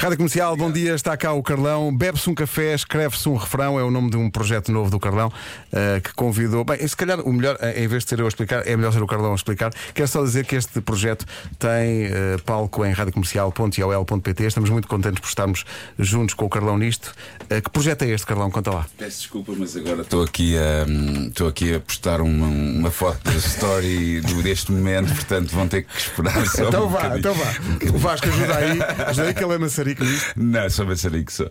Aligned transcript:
Rádio 0.00 0.16
Comercial, 0.16 0.56
bom 0.56 0.70
dia, 0.70 0.94
está 0.94 1.16
cá 1.16 1.32
o 1.32 1.42
Carlão. 1.42 1.92
Bebe-se 1.94 2.30
um 2.30 2.34
café, 2.34 2.72
escreve-se 2.72 3.28
um 3.28 3.34
refrão, 3.34 3.80
é 3.80 3.82
o 3.82 3.90
nome 3.90 4.10
de 4.10 4.16
um 4.16 4.30
projeto 4.30 4.70
novo 4.70 4.92
do 4.92 5.00
Carlão 5.00 5.26
uh, 5.26 6.00
que 6.00 6.14
convidou. 6.14 6.62
Bem, 6.64 6.86
se 6.86 6.96
calhar 6.96 7.20
o 7.20 7.32
melhor, 7.32 7.56
eh, 7.60 7.82
em 7.82 7.88
vez 7.88 8.04
de 8.04 8.10
ser 8.10 8.20
eu 8.20 8.26
a 8.26 8.28
explicar, 8.28 8.64
é 8.64 8.76
melhor 8.76 8.92
ser 8.92 9.02
o 9.02 9.08
Carlão 9.08 9.32
a 9.32 9.34
explicar. 9.34 9.72
Quero 9.92 10.06
só 10.06 10.22
dizer 10.22 10.46
que 10.46 10.54
este 10.54 10.80
projeto 10.80 11.26
tem 11.58 12.06
uh, 12.06 12.40
palco 12.44 12.86
em 12.86 12.92
radiocomercial.iol.pt. 12.92 14.44
Estamos 14.44 14.70
muito 14.70 14.86
contentes 14.86 15.18
por 15.18 15.26
estarmos 15.26 15.64
juntos 15.98 16.32
com 16.36 16.44
o 16.44 16.48
Carlão 16.48 16.78
nisto. 16.78 17.12
Uh, 17.50 17.60
que 17.60 17.68
projeto 17.68 18.02
é 18.02 18.10
este, 18.10 18.24
Carlão? 18.24 18.52
Conta 18.52 18.70
lá. 18.70 18.86
Peço 18.96 19.18
desculpa, 19.22 19.52
mas 19.58 19.76
agora 19.76 20.02
estou 20.02 20.22
aqui 20.22 20.56
a, 20.56 20.86
estou 21.26 21.48
aqui 21.48 21.74
a 21.74 21.80
postar 21.80 22.20
uma, 22.20 22.46
uma 22.46 22.90
foto 22.92 23.18
da 23.24 23.36
story 23.36 24.20
deste 24.44 24.70
momento, 24.70 25.12
portanto 25.12 25.50
vão 25.50 25.66
ter 25.66 25.82
que 25.82 25.98
esperar 25.98 26.46
só 26.46 26.68
Então 26.68 26.86
um 26.86 26.88
vá, 26.88 27.08
bocadinho. 27.08 27.18
então 27.18 27.34
vá. 27.34 27.54
O 27.92 27.98
Vasco 27.98 28.28
ajuda 28.28 28.56
aí, 28.56 28.78
ajuda 29.08 29.26
aí 29.26 29.34
que 29.34 29.42
ele 29.42 29.54
é 29.54 29.58
maçarico. 29.94 30.04
Não, 30.36 30.70
sou 30.70 30.86
maçarico 30.86 31.32
só. 31.32 31.44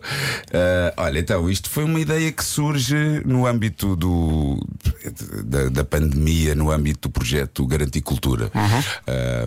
Ah, 0.52 0.94
olha, 0.96 1.18
então, 1.18 1.48
isto 1.50 1.68
foi 1.70 1.84
uma 1.84 2.00
ideia 2.00 2.30
que 2.32 2.44
surge 2.44 3.22
no 3.24 3.46
âmbito 3.46 3.96
do, 3.96 4.58
da, 5.44 5.68
da 5.68 5.84
pandemia, 5.84 6.54
no 6.54 6.70
âmbito 6.70 7.08
do 7.08 7.12
projeto 7.12 7.66
Garantir 7.66 8.02
Cultura. 8.02 8.50
Ah, 8.54 9.46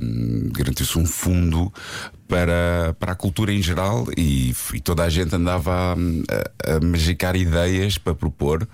Garantiu-se 0.53 0.97
um 0.97 1.05
fundo 1.05 1.71
para, 2.27 2.95
para 2.97 3.11
a 3.11 3.15
cultura 3.15 3.51
em 3.51 3.61
geral 3.61 4.07
e, 4.15 4.55
e 4.73 4.79
toda 4.79 5.03
a 5.03 5.09
gente 5.09 5.35
andava 5.35 5.73
a, 5.73 5.93
a, 5.93 6.75
a 6.77 6.79
magicar 6.79 7.35
ideias 7.35 7.97
para 7.97 8.15
propor, 8.15 8.67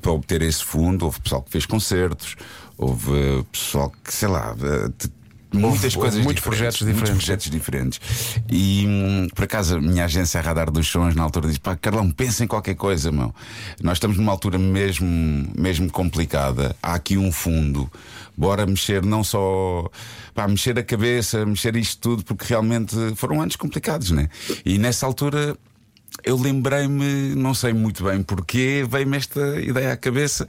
para 0.00 0.12
obter 0.12 0.42
esse 0.42 0.64
fundo. 0.64 1.04
Houve 1.04 1.20
pessoal 1.20 1.42
que 1.42 1.50
fez 1.50 1.64
concertos, 1.64 2.34
houve 2.76 3.44
pessoal 3.52 3.92
que, 4.02 4.12
sei 4.12 4.28
lá. 4.28 4.54
Muitas 5.52 5.84
houve 5.84 5.96
coisas 5.96 6.22
muitos 6.22 6.42
diferentes, 6.42 6.42
projetos 6.42 6.82
muitos 6.82 7.00
diferentes. 7.00 7.24
projetos 7.24 7.50
diferentes. 7.50 8.00
E 8.50 8.84
hum, 8.86 9.28
por 9.34 9.44
acaso 9.44 9.76
a 9.76 9.80
minha 9.80 10.04
agência 10.04 10.38
a 10.38 10.42
Radar 10.42 10.70
dos 10.70 10.86
Sons 10.86 11.14
na 11.14 11.22
altura 11.22 11.48
disse: 11.48 11.60
pá, 11.60 11.74
Carlão, 11.74 12.10
pensa 12.10 12.44
em 12.44 12.46
qualquer 12.46 12.74
coisa, 12.74 13.10
meu. 13.10 13.34
Nós 13.82 13.96
estamos 13.96 14.18
numa 14.18 14.30
altura 14.30 14.58
mesmo, 14.58 15.06
mesmo 15.56 15.90
complicada. 15.90 16.76
Há 16.82 16.94
aqui 16.94 17.16
um 17.16 17.32
fundo. 17.32 17.90
Bora 18.36 18.66
mexer 18.66 19.02
não 19.04 19.24
só. 19.24 19.88
Pá, 20.34 20.46
mexer 20.46 20.78
a 20.78 20.82
cabeça, 20.82 21.46
mexer 21.46 21.74
isto 21.76 21.98
tudo, 21.98 22.24
porque 22.24 22.44
realmente 22.46 22.94
foram 23.16 23.40
anos 23.40 23.56
complicados, 23.56 24.10
né? 24.10 24.28
E 24.64 24.78
nessa 24.78 25.06
altura. 25.06 25.56
Eu 26.24 26.36
lembrei-me, 26.36 27.34
não 27.36 27.54
sei 27.54 27.72
muito 27.72 28.02
bem 28.02 28.22
porquê, 28.22 28.84
veio-me 28.90 29.16
esta 29.16 29.60
ideia 29.60 29.92
à 29.92 29.96
cabeça. 29.96 30.48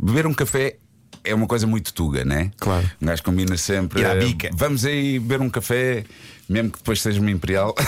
Beber 0.00 0.26
um 0.26 0.34
café 0.34 0.78
é 1.24 1.34
uma 1.34 1.46
coisa 1.46 1.66
muito 1.66 1.92
tuga, 1.92 2.24
né? 2.24 2.50
Claro. 2.58 2.88
Um 3.00 3.06
gajo 3.06 3.22
combina 3.22 3.56
sempre. 3.56 4.00
Ir 4.00 4.06
à 4.06 4.14
bica. 4.14 4.50
Vamos 4.52 4.84
aí 4.84 5.18
beber 5.18 5.40
um 5.40 5.48
café, 5.48 6.04
mesmo 6.48 6.70
que 6.70 6.78
depois 6.78 7.00
seja 7.00 7.20
uma 7.20 7.30
imperial. 7.30 7.74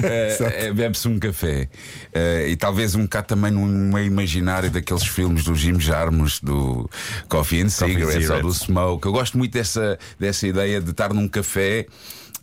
Eh, 0.00 0.72
Bebe-se 0.72 1.08
um 1.08 1.18
café. 1.18 1.68
Eh, 2.12 2.50
e 2.50 2.56
talvez 2.56 2.94
um 2.94 3.02
bocado 3.02 3.26
também 3.26 3.50
num 3.50 3.66
meio 3.66 4.06
imaginário 4.06 4.70
daqueles 4.70 5.04
filmes 5.04 5.44
do 5.44 5.54
Jim 5.54 5.78
Jarmus, 5.80 6.40
do 6.40 6.88
Coffee 7.28 7.62
and 7.62 7.68
Cigarettes 7.68 8.30
ou 8.30 8.40
do 8.42 8.52
Smoke. 8.52 9.06
Eu 9.06 9.12
gosto 9.12 9.36
muito 9.36 9.52
dessa, 9.52 9.98
dessa 10.18 10.46
ideia 10.46 10.80
de 10.80 10.90
estar 10.90 11.12
num 11.12 11.28
café 11.28 11.86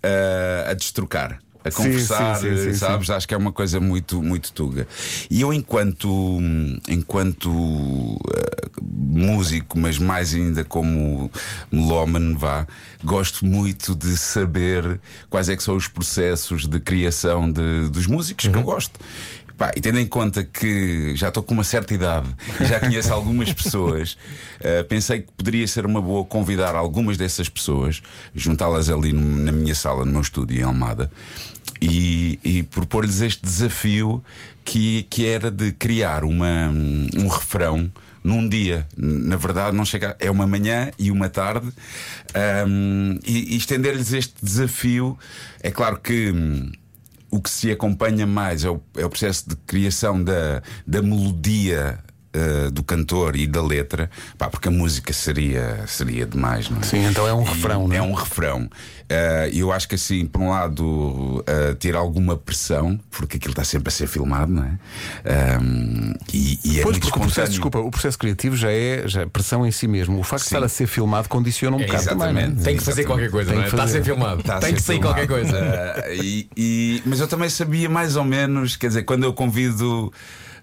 eh, 0.03 0.67
a 0.69 0.73
destrocar. 0.73 1.39
A 1.66 1.71
conversar, 1.71 2.35
sim, 2.35 2.55
sim, 2.55 2.63
sim, 2.63 2.73
sabes? 2.75 3.09
Acho 3.09 3.27
que 3.27 3.33
é 3.33 3.38
uma 3.38 3.52
coisa 3.52 3.80
muito, 3.80 4.21
muito 4.21 4.53
tuga. 4.53 4.88
E 5.31 5.41
eu, 5.41 5.52
enquanto, 5.52 6.39
enquanto 6.88 7.49
eh, 8.31 8.69
músico, 8.81 9.80
mas 9.80 9.97
mais 9.97 10.36
ainda 10.36 10.63
como 10.63 11.31
melómano, 11.71 12.38
vá, 12.38 12.67
gosto 13.03 13.45
muito 13.47 13.95
de 13.95 14.16
saber 14.16 14.99
quais 15.27 15.49
é 15.49 15.55
que 15.55 15.63
são 15.63 15.75
os 15.75 15.88
processos 15.88 16.67
de 16.67 16.80
criação 16.80 17.52
de, 17.52 17.89
dos 17.89 18.05
músicos 18.05 18.47
que 18.47 18.55
eu 18.55 18.61
gosto. 18.61 18.99
Pá, 19.58 19.72
e 19.75 19.80
tendo 19.80 20.00
em 20.00 20.06
conta 20.06 20.44
que 20.44 21.16
já 21.16 21.30
estou 21.30 21.42
com 21.42 21.53
uma 21.53 21.64
certa 21.64 21.94
idade 21.94 22.28
e 22.59 22.66
já 22.66 22.78
conheço 22.80 23.14
algumas 23.14 23.53
pessoas, 23.53 24.17
eh, 24.59 24.83
pensei 24.83 25.21
que 25.21 25.32
poderia 25.32 25.66
ser 25.66 25.86
uma 25.86 26.02
boa 26.02 26.26
convidar 26.26 26.76
algumas 26.76 27.16
dessas 27.16 27.48
pessoas, 27.48 28.02
juntá-las 28.36 28.89
ali 28.89 29.14
no- 29.14 29.38
na 29.45 29.54
minha 29.54 29.73
sala, 29.73 30.04
no 30.04 30.11
meu 30.11 30.20
estúdio 30.21 30.60
em 30.60 30.64
Almada, 30.64 31.10
e, 31.82 32.38
e 32.44 32.64
propor-lhes 32.64 33.21
este 33.21 33.42
desafio 33.44 34.21
que, 34.65 35.04
que 35.10 35.26
era 35.26 35.49
de 35.49 35.71
criar 35.71 36.26
uma, 36.26 36.70
um 37.15 37.27
refrão 37.30 37.89
num 38.21 38.49
dia. 38.49 38.86
Na 38.98 39.38
verdade, 39.38 39.77
não 39.77 39.86
chega, 39.86 40.17
é 40.20 40.30
uma 40.32 40.45
manhã 40.48 40.92
e 40.99 41.11
uma 41.11 41.30
tarde, 41.30 41.67
ahm, 42.33 43.20
e, 43.26 43.54
e 43.54 43.58
estender-lhes 43.58 44.11
este 44.11 44.33
desafio. 44.44 45.17
É 45.61 45.71
claro 45.71 45.98
que. 45.99 46.33
O 47.35 47.41
que 47.41 47.49
se 47.49 47.69
acompanha 47.69 48.25
mais 48.25 48.63
é 48.63 48.69
o, 48.69 48.81
é 48.95 49.05
o 49.05 49.09
processo 49.09 49.49
de 49.49 49.55
criação 49.57 50.23
da, 50.23 50.63
da 50.87 51.01
melodia 51.01 51.99
eh, 52.35 52.69
do 52.71 52.83
cantor 52.83 53.35
e 53.35 53.47
da 53.47 53.61
letra, 53.63 54.09
pá, 54.37 54.49
porque 54.49 54.67
a 54.67 54.71
música 54.71 55.13
seria, 55.13 55.83
seria 55.87 56.25
demais, 56.25 56.69
não 56.69 56.79
é? 56.79 56.83
Sim, 56.83 57.05
então 57.05 57.25
é 57.27 57.33
um 57.33 57.43
E 57.43 57.45
refrão, 57.45 57.87
não 57.87 57.93
é? 57.95 57.97
É 57.97 58.01
um 58.01 58.13
refrão. 58.13 58.69
E 59.51 59.59
eu 59.59 59.71
acho 59.71 59.87
que 59.87 59.93
assim, 59.95 60.25
por 60.25 60.41
um 60.41 60.49
lado, 60.49 61.43
eh, 61.47 61.75
ter 61.75 61.95
alguma 61.95 62.35
pressão, 62.35 62.99
porque 63.11 63.37
aquilo 63.37 63.51
está 63.51 63.63
sempre 63.63 63.89
a 63.89 63.91
ser 63.91 64.07
filmado, 64.07 64.51
não 64.51 64.63
é? 64.63 64.77
Ahm, 65.25 66.13
e, 66.33 66.59
e 66.63 66.79
é 66.79 66.83
Pois, 66.83 66.97
porque 66.97 67.17
o 67.17 67.21
processo, 67.21 67.51
desculpa, 67.51 67.79
o 67.79 67.91
processo 67.91 68.17
criativo 68.17 68.55
já 68.57 68.71
é, 68.71 69.07
já 69.07 69.21
é 69.21 69.25
pressão 69.25 69.65
em 69.65 69.71
si 69.71 69.87
mesmo. 69.87 70.19
O 70.19 70.23
facto 70.23 70.43
de 70.43 70.49
Sim. 70.49 70.55
estar 70.55 70.65
a 70.65 70.69
ser 70.69 70.87
filmado 70.87 71.29
condiciona 71.29 71.77
um 71.77 71.79
bocado 71.79 72.03
também. 72.05 72.27
é? 72.27 72.31
exatamente. 72.31 72.63
Tem 72.63 72.77
que 72.77 72.83
fazer 72.83 73.03
qualquer 73.05 73.29
coisa, 73.29 73.49
Tem 73.52 73.57
não 73.59 73.65
é? 73.65 73.67
Está 73.69 73.83
a 73.83 73.87
ser 73.87 74.03
filmado. 74.03 74.41
Está 74.41 74.57
a 74.57 74.59
Tem 74.59 74.69
ser 74.71 74.75
que 74.75 74.81
sair 74.81 74.95
filmado. 74.97 75.27
qualquer 75.27 75.27
coisa. 75.27 76.05
E- 76.23 76.49
e- 76.57 77.03
mas 77.05 77.19
eu 77.19 77.27
também 77.27 77.49
sabia 77.49 77.87
mais 77.89 78.15
ou 78.15 78.23
menos, 78.23 78.75
quer 78.75 78.87
dizer, 78.87 79.03
quando 79.03 79.23
eu 79.23 79.33
convido 79.33 80.11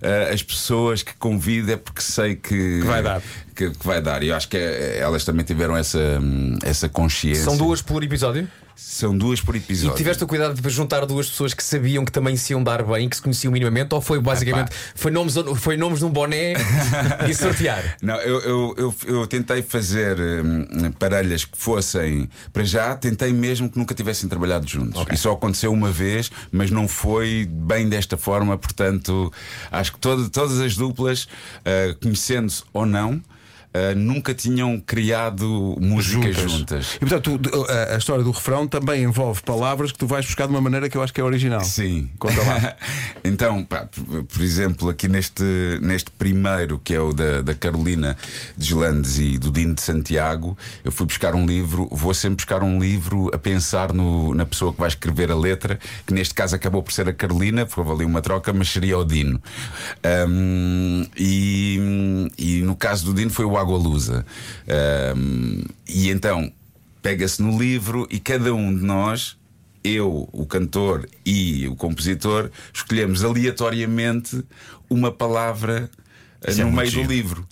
ah, 0.03 0.33
as 0.33 0.43
pessoas 0.43 1.03
que 1.03 1.15
convido 1.15 1.71
é 1.73 1.77
porque 1.77 2.03
sei 2.03 2.35
que, 2.35 2.81
Que 2.81 2.83
vai 2.87 3.03
dar. 3.03 3.23
Que, 3.55 3.71
que 3.71 3.87
vai 3.87 4.03
dar. 4.03 4.23
E 4.23 4.29
eu 4.29 4.37
acho 4.37 4.49
que 4.49 4.57
eh, 4.57 4.99
elas 4.99 5.25
também 5.25 5.45
tiveram 5.45 5.77
essa, 5.77 5.99
hum, 6.21 6.59
essa 6.63 6.89
consciência. 6.89 7.45
São 7.45 7.57
duas 7.57 7.81
por 7.81 8.03
episódio? 8.03 8.49
São 8.75 9.17
duas 9.17 9.41
por 9.41 9.55
E 9.55 9.59
episódio. 9.59 9.97
tiveste 9.97 10.25
o 10.25 10.27
cuidado 10.27 10.61
de 10.61 10.71
juntar 10.71 11.05
duas 11.07 11.29
pessoas 11.29 11.55
que 11.55 11.63
sabiam 11.63 12.05
que 12.05 12.13
também 12.13 12.37
se 12.37 12.53
iam 12.53 12.63
dar 12.63 12.83
bem, 12.83 13.09
que 13.09 13.17
se 13.17 13.23
conheciam 13.23 13.53
minimamente, 13.53 13.95
ou 13.95 14.01
foi 14.01 14.21
basicamente 14.21 14.71
foi 14.95 15.11
nomes, 15.11 15.35
foi 15.57 15.77
nomes 15.77 16.01
num 16.03 16.11
boné 16.11 16.55
e 17.29 17.35
sortear? 17.35 17.97
Não, 18.03 18.17
eu, 18.17 18.41
eu, 18.41 18.75
eu, 18.79 18.95
eu 19.07 19.27
tentei 19.27 19.63
fazer 19.63 20.19
hum, 20.19 20.67
parelhas 20.99 21.45
que 21.45 21.57
fossem, 21.57 22.29
para 22.53 22.65
já, 22.65 22.95
tentei 22.97 23.33
mesmo 23.33 23.71
que 23.71 23.79
nunca 23.79 23.95
tivessem 23.95 24.29
trabalhado 24.29 24.67
juntos. 24.69 25.01
Ok. 25.01 25.15
E 25.15 25.19
só 25.19 25.33
aconteceu 25.33 25.73
uma 25.73 25.91
vez, 25.91 26.31
mas 26.51 26.71
não 26.71 26.89
foi 26.89 27.47
bem 27.51 27.89
desta 27.89 28.17
forma, 28.17 28.57
portanto, 28.59 29.33
acho 29.71 29.93
que 29.93 29.99
todo- 29.99 30.29
todas 30.31 30.61
as 30.61 30.77
duplas, 30.77 31.29
ah, 31.65 31.95
conhecendo-se 32.03 32.63
ou 32.73 32.85
não, 32.87 33.23
ah, 33.75 33.95
nunca 33.95 34.35
tinham 34.35 34.79
criado 34.81 35.77
músicas 35.81 36.37
juntas. 36.37 36.95
E 36.97 36.99
portanto, 37.01 37.39
tu- 37.39 37.67
a, 37.71 37.95
a 37.95 37.99
história 37.99 38.23
do 38.25 38.31
refrão 38.31 38.67
também 38.69 39.03
envolve 39.05 39.43
palavras 39.43 39.93
que 39.93 39.99
tu 39.99 40.07
vais 40.07 40.25
buscar 40.27 40.47
de 40.47 40.51
uma 40.53 40.61
maneira 40.61 40.89
que 40.89 40.97
eu 40.97 41.03
acho 41.03 41.13
que 41.13 41.21
é 41.21 41.25
original. 41.25 41.63
Sim. 41.65 42.09
Conta 42.19 42.41
lá. 42.43 42.77
então, 43.25 43.65
pá, 43.65 43.89
por, 44.29 44.43
exemplo, 44.43 44.89
aqui 44.89 45.09
neste, 45.09 45.43
neste 45.81 46.11
primeiro, 46.11 46.81
que 46.83 46.95
é 46.95 47.01
o 47.01 47.13
da, 47.13 47.43
da 47.43 47.55
Carolina 47.55 48.17
Deslandes 48.57 49.19
e 49.19 49.39
do 49.39 49.51
Dino 49.51 49.75
de 49.75 49.83
Santiago, 49.83 50.57
eu 50.85 50.93
fui 50.93 51.07
buscar 51.07 51.35
um 51.35 51.47
livro, 51.47 51.89
vou 51.91 52.13
sempre 52.15 52.37
buscar 52.37 52.63
um 52.63 52.79
livro 52.79 53.31
a 53.35 53.39
pensar 53.39 53.93
no- 53.93 54.35
na 54.35 54.45
pessoa 54.47 54.73
que 54.73 54.79
vai 54.81 54.89
escrever 54.89 55.31
a 55.31 55.37
letra, 55.37 55.79
que 56.07 56.13
neste 56.13 56.35
caso 56.35 56.55
acabou 56.55 56.83
por 56.83 56.93
ser 56.93 57.09
a 57.09 57.13
Carolina, 57.13 57.65
porque 57.67 57.81
houve 57.81 57.93
ali 57.93 58.05
uma 58.05 58.21
troca, 58.21 58.53
mas 58.53 58.69
seria 58.71 58.99
o 58.99 59.05
Dino. 59.05 59.41
Ahm, 60.05 61.05
e, 61.17 62.29
e 62.39 62.63
no 62.63 62.75
caso 62.77 63.05
do 63.07 63.15
Dino 63.15 63.31
foi 63.31 63.45
o 63.45 63.57
Água 63.63 63.79
Lusa. 63.79 64.27
Ahm, 64.69 65.65
e 65.89 66.11
então 66.11 66.53
pega-se 67.01 67.43
no 67.43 67.59
livro 67.59 68.07
e 68.11 68.21
cada 68.21 68.55
um 68.55 68.75
de 68.77 68.85
nós 68.85 69.37
eu, 69.85 70.29
o 70.33 70.47
cantor 70.47 71.09
e 71.27 71.67
o 71.67 71.75
compositor, 71.75 72.51
escolhemos 72.73 73.25
aleatoriamente 73.25 74.45
uma 74.89 75.11
palavra 75.11 75.91
eh, 76.45 76.51
Isso 76.51 76.61
é 76.61 76.65
no 76.65 76.71
muito 76.71 76.81
meio 76.83 76.91
do 76.93 77.01
giro. 77.01 77.13
livro. 77.13 77.49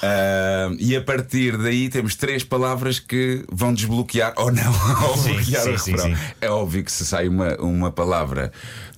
Ah, 0.00 0.70
e 0.78 0.94
a 0.96 1.02
partir 1.02 1.58
daí 1.58 1.88
temos 1.88 2.14
três 2.14 2.44
palavras 2.44 2.98
que 3.00 3.44
vão 3.50 3.74
desbloquear 3.74 4.32
ou 4.36 4.50
não 4.52 4.72
ou 5.10 5.16
Sim, 5.16 5.32
bloquear 5.34 5.62
sim, 5.62 5.68
o 5.70 5.72
refrão. 5.96 6.16
sim. 6.16 6.22
É 6.40 6.48
óbvio 6.48 6.84
que 6.84 6.92
se 6.92 7.04
sai 7.04 7.26
uma, 7.28 7.54
uma 7.56 7.90
palavra 7.90 8.52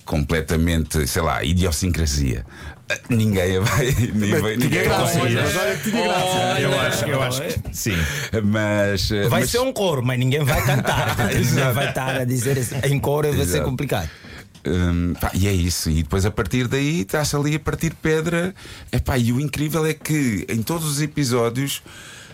completamente, 0.05 1.07
sei 1.07 1.21
lá, 1.21 1.43
idiosincrasia, 1.43 2.45
ah, 2.77 2.77
ninguém 3.09 3.57
a 3.57 3.59
vai. 3.61 3.85
Ninguém, 4.13 4.57
ninguém 4.57 4.83
graça, 4.83 5.19
vai- 5.19 5.33
mas 5.33 5.55
olha 5.57 5.75
que 5.77 5.89
tinha 5.91 6.03
graça. 6.03 6.59
Eu 6.61 6.79
acho, 6.79 7.05
eu 7.05 7.21
acho 7.23 7.41
que 7.41 7.59
sim. 7.75 7.95
Mas, 8.43 9.11
eh, 9.11 9.27
Vai 9.27 9.41
mas- 9.41 9.49
ser 9.51 9.59
um 9.59 9.73
coro, 9.73 10.03
mas 10.03 10.17
ninguém 10.19 10.43
vai 10.43 10.63
cantar. 10.65 11.15
ninguém 11.33 11.73
vai 11.73 11.89
estar 11.89 12.15
a 12.21 12.23
dizer 12.23 12.57
assim. 12.59 12.75
Em 12.83 12.99
coro 12.99 13.31
vai 13.33 13.45
ser 13.45 13.63
complicado. 13.63 14.09
Hum, 14.65 15.13
pá, 15.19 15.31
e 15.33 15.47
é 15.47 15.51
isso, 15.51 15.89
e 15.89 16.03
depois 16.03 16.23
a 16.23 16.29
partir 16.29 16.67
daí 16.67 17.01
está-se 17.01 17.35
ali 17.35 17.55
a 17.55 17.59
partir 17.59 17.95
pedra. 17.95 18.53
Epá, 18.91 19.17
e 19.17 19.31
o 19.33 19.39
incrível 19.41 19.83
é 19.87 19.93
que 19.93 20.45
em 20.47 20.61
todos 20.61 20.87
os 20.87 21.01
episódios 21.01 21.81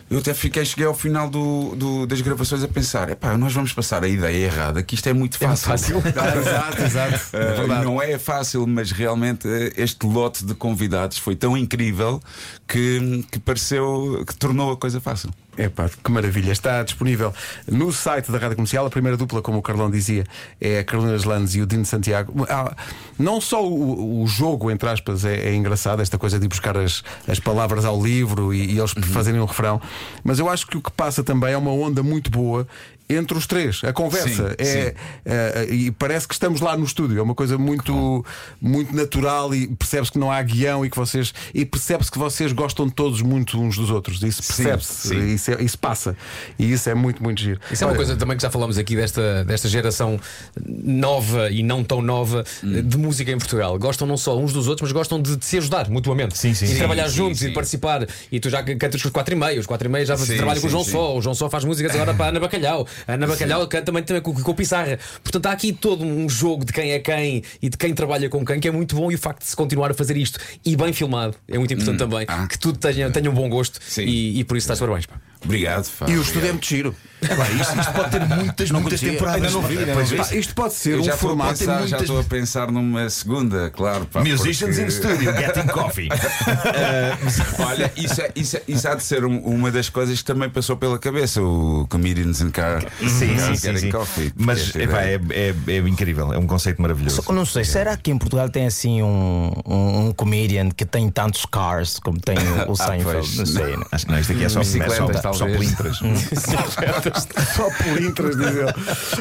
eu 0.10 0.20
até 0.20 0.34
fiquei, 0.34 0.64
cheguei 0.66 0.86
ao 0.86 0.94
final 0.94 1.30
do, 1.30 1.76
do- 1.76 2.06
das 2.08 2.22
gravações 2.22 2.64
a 2.64 2.68
pensar: 2.68 3.10
epá, 3.10 3.38
nós 3.38 3.54
vamos 3.54 3.74
passar 3.74 4.04
a 4.04 4.08
ideia 4.08 4.46
errada, 4.46 4.82
que 4.84 4.96
isto 4.96 5.08
é 5.08 5.14
muito 5.14 5.38
fácil. 5.38 5.68
fácil. 5.68 5.98
exato, 6.40 6.82
exato. 6.82 7.36
É 7.36 7.52
Uh, 7.54 7.58
verdade. 7.58 7.86
não 7.86 8.02
é 8.02 8.18
fácil, 8.18 8.66
mas 8.68 8.92
realmente 8.92 9.48
uh, 9.48 9.72
este 9.76 10.06
lote 10.06 10.46
de 10.46 10.54
convidados 10.56 11.18
foi 11.18 11.36
tão 11.36 11.58
incrível 11.58 12.22
que, 12.68 13.26
que 13.32 13.40
pareceu 13.40 14.24
que 14.28 14.36
tornou 14.36 14.72
a 14.72 14.78
coisa 14.78 15.00
fácil. 15.02 15.30
Epá, 15.58 15.90
que 15.90 16.12
maravilha. 16.12 16.52
Está 16.52 16.84
disponível 16.84 17.34
no 17.68 17.92
site 17.92 18.32
da 18.32 18.38
Rádio 18.38 18.56
Comercial. 18.56 18.86
A 18.86 18.90
primeira 18.90 19.18
dupla, 19.18 19.42
como 19.42 19.58
o 19.58 19.62
Carlão 19.62 19.90
dizia, 19.90 20.24
é 20.62 20.80
a 20.80 20.84
Carolina 20.84 21.18
Landes 21.26 21.56
e 21.56 21.62
o 21.62 21.66
Dino 21.66 21.86
Santiago. 21.86 22.46
Ah, 22.48 22.76
não 23.18 23.42
só 23.42 23.66
o, 23.68 24.22
o 24.22 24.28
jogo, 24.28 24.70
entre 24.70 24.88
aspas, 24.88 25.26
é, 25.26 25.50
é 25.50 25.56
engraçado, 25.56 26.02
esta 26.02 26.18
coisa 26.18 26.38
de 26.38 26.46
ir 26.46 26.50
buscar 26.50 26.78
as, 26.78 27.04
as 27.28 27.40
palavras 27.40 27.86
ao 27.86 28.02
livro 28.02 28.54
e, 28.54 28.74
e 28.74 28.78
eles 28.78 28.94
fazerem 29.12 29.42
um 29.42 29.46
refrão, 29.46 29.82
mas 30.24 30.38
eu 30.38 30.48
acho 30.48 30.68
que 30.68 30.78
o 30.78 30.82
que 30.82 30.92
passa 30.92 31.24
também 31.24 31.54
é 31.54 31.58
uma 31.58 31.72
onda 31.72 32.04
muito 32.04 32.30
boa. 32.30 32.68
Entre 33.10 33.38
os 33.38 33.48
três, 33.48 33.82
a 33.86 33.94
conversa 33.94 34.50
Sim, 34.50 34.56
é, 34.58 34.66
sim. 34.66 34.92
é, 35.26 35.68
e 35.74 35.92
parece 35.92 36.28
que 36.28 36.34
estamos 36.34 36.60
lá 36.60 36.76
no 36.76 36.84
estúdio. 36.84 37.20
É 37.20 37.22
uma 37.22 37.34
coisa 37.36 37.58
muito, 37.58 38.26
muito 38.62 38.94
natural 38.94 39.56
e 39.56 39.66
percebe-se 39.68 40.12
que 40.12 40.20
não 40.20 40.30
há 40.30 40.42
guião 40.42 40.86
e 40.86 40.90
que 40.90 40.98
vocês 40.98 41.34
e 41.54 41.66
percebe-se 41.66 42.12
que 42.12 42.18
vocês 42.20 42.52
gostam 42.52 42.90
todos 42.90 43.22
muito 43.22 43.58
uns 43.62 43.78
dos 43.78 43.90
outros. 43.90 44.22
Isso 44.22 44.44
percebe-se, 44.44 45.16
isso, 45.16 45.52
é- 45.52 45.62
isso 45.64 45.80
passa 45.80 46.18
e 46.60 46.72
isso 46.74 46.90
é 46.90 46.94
muito, 46.94 47.24
muito 47.24 47.40
giro. 47.42 47.62
Isso 47.72 47.84
é 47.84 47.88
uma 47.88 47.92
Olha, 47.92 47.98
coisa 47.98 48.18
também 48.18 48.36
que 48.36 48.44
já 48.44 48.50
falamos 48.50 48.78
aqui 48.78 48.94
desta, 48.96 49.46
desta 49.46 49.70
geração 49.70 50.20
nova 50.66 51.50
e 51.50 51.64
não 51.64 51.84
tão 51.84 52.02
nova 52.02 52.44
Hum. 52.64 52.82
de 52.82 52.98
música 52.98 53.32
em 53.32 53.38
Portugal. 53.38 53.78
Gostam 53.80 54.08
não 54.08 54.18
só 54.18 54.38
uns 54.38 54.52
dos 54.54 54.68
outros, 54.68 54.90
mas 54.90 54.92
gostam 54.92 55.22
de, 55.22 55.36
de 55.38 55.46
se 55.46 55.58
ajudar 55.58 55.90
mutuamente. 55.90 56.38
Sim, 56.38 56.54
sim, 56.54 56.66
E 56.66 56.70
de 56.70 56.76
trabalhar 56.76 57.08
Sim, 57.10 57.16
juntos 57.16 57.40
sim. 57.40 57.46
e 57.46 57.48
de 57.50 57.54
participar. 57.54 58.06
E 58.32 58.40
tu 58.40 58.50
já 58.50 58.62
cantas 58.64 59.02
com 59.02 59.08
os 59.08 59.14
4 59.14 59.34
e 59.34 59.38
meio, 59.38 59.60
os 59.60 59.66
4 59.66 59.88
e 59.88 59.92
meio 59.92 60.06
já 60.06 60.18
Sim, 60.18 60.36
trabalham 60.36 60.62
com 60.62 60.68
o 60.68 60.70
João 60.70 60.84
sim. 60.84 60.92
Só. 60.92 61.18
O 61.18 61.22
João 61.22 61.36
Só 61.36 61.50
faz 61.50 61.64
músicas 61.64 61.94
agora 61.96 62.14
para 62.14 62.26
a 62.26 62.30
Ana 62.30 62.40
Bacalhau. 62.40 62.88
A 63.08 63.14
Ana 63.14 63.28
Bacalhau 63.28 63.68
canta 63.68 63.86
também, 63.86 64.04
também 64.04 64.22
com, 64.22 64.34
com 64.34 64.52
o 64.52 64.56
Pissarra. 64.56 64.98
Portanto, 65.24 65.46
há 65.48 65.52
aqui 65.52 65.74
todo 65.74 66.04
um 66.04 66.28
jogo 66.30 66.64
de 66.66 66.72
quem 66.74 66.92
é 66.92 67.00
quem 67.00 67.44
e 67.62 67.70
de 67.70 67.78
quem 67.78 67.94
trabalha 67.94 68.30
com 68.30 68.46
quem 68.46 68.60
que 68.60 68.68
é 68.68 68.72
muito 68.72 68.96
bom. 68.96 69.12
E 69.12 69.16
o 69.16 69.18
facto 69.18 69.42
de 69.42 69.48
se 69.50 69.56
continuar 69.56 69.92
a 69.92 69.94
fazer 69.94 70.16
isto 70.18 70.40
e 70.66 70.76
bem 70.76 70.94
filmado 70.94 71.36
é 71.48 71.58
muito 71.58 71.74
importante 71.74 71.98
também. 71.98 72.26
Ah. 72.28 72.48
Que 72.48 72.58
tudo 72.58 72.78
tenha, 72.80 73.10
tenha 73.12 73.30
um 73.30 73.34
bom 73.34 73.50
gosto 73.50 73.80
Sim. 73.86 74.04
e, 74.04 74.40
e 74.40 74.44
por 74.44 74.58
isso 74.58 74.66
estás 74.66 74.80
parabéns. 74.80 75.06
pá. 75.06 75.20
Obrigado, 75.44 75.86
E 75.86 76.18
o 76.18 76.22
obrigado. 76.22 76.24
estúdio 76.24 76.96
é 77.22 77.62
isto, 77.62 77.80
isto 77.80 77.94
pode 77.94 78.12
ter 78.12 78.26
muitas, 78.26 78.72
muitas 78.72 79.00
temporadas. 79.00 79.54
Não 79.54 79.62
vi, 79.62 79.76
não 79.86 79.94
Pois 79.96 80.12
é. 80.12 80.16
Pá, 80.18 80.34
isto 80.36 80.54
pode 80.56 80.74
ser 80.74 81.00
um 81.00 81.04
já 81.04 81.14
estou 81.14 81.30
a 81.30 81.32
formato. 81.32 81.58
pensar, 81.60 81.74
já 81.74 81.80
muitas- 81.80 82.02
estou 82.02 82.20
a 82.20 82.24
pensar 82.24 82.72
numa 82.72 83.10
segunda, 83.10 83.70
claro. 83.72 84.06
pá, 84.06 84.24
Musicians 84.24 84.76
porque- 84.76 84.82
in 84.88 84.92
studio, 84.92 85.34
getting 85.34 85.68
coffee. 85.68 86.10
Olha, 87.60 87.92
isso, 87.96 88.22
é- 88.22 88.32
isso, 88.36 88.58
é- 88.58 88.62
isso 88.68 88.88
há 88.88 88.96
de 88.96 89.04
ser 89.04 89.26
um- 89.26 89.40
uma 89.40 89.72
das 89.72 89.90
coisas 89.90 90.20
que 90.20 90.26
também 90.26 90.50
passou 90.50 90.78
pela 90.78 91.00
cabeça, 91.00 91.42
o 91.42 91.88
Comedians 91.90 92.42
in 92.42 92.52
Car. 92.52 92.82
Sim, 93.00 93.36
Car 93.36 93.48
sim, 93.48 93.56
sim, 93.56 93.68
Getting 93.68 93.78
sim. 93.80 93.90
Coffee. 93.92 94.32
Mas 94.36 94.76
epá, 94.76 95.02
é, 95.02 95.20
é, 95.32 95.56
é 95.68 95.78
incrível, 95.80 96.32
é 96.34 96.38
um 96.38 96.46
conceito 96.48 96.82
maravilhoso. 96.82 97.22
Só- 97.24 97.34
Não 97.34 97.46
sei, 97.46 97.64
será 97.64 97.96
que 97.98 98.12
em 98.12 98.18
Portugal 98.18 98.50
tem 98.50 98.66
assim 98.68 99.02
um, 99.02 99.52
um, 99.66 100.08
um 100.08 100.12
comedian 100.14 100.70
que 100.70 100.86
tem 100.86 101.10
tantos 101.10 101.46
cars 101.46 102.00
como 102.00 102.20
tem 102.20 102.38
o, 102.38 102.72
o 102.72 102.76
Seinfeld? 102.78 103.04
pois. 103.28 103.38
não 103.38 103.46
sei. 103.46 103.78
né? 103.78 103.86
Acho 103.92 104.06
que 104.06 104.12
não, 104.12 104.20
isto 104.20 104.32
aqui 104.34 104.44
é 104.44 104.50
só, 104.50 104.62
é 104.62 104.64
só, 104.64 105.14
só 105.14 105.46
talvez. 105.46 105.76
Só 107.56 107.70
pelintras, 107.84 108.36
diz 108.38 108.48
ele. 108.48 108.74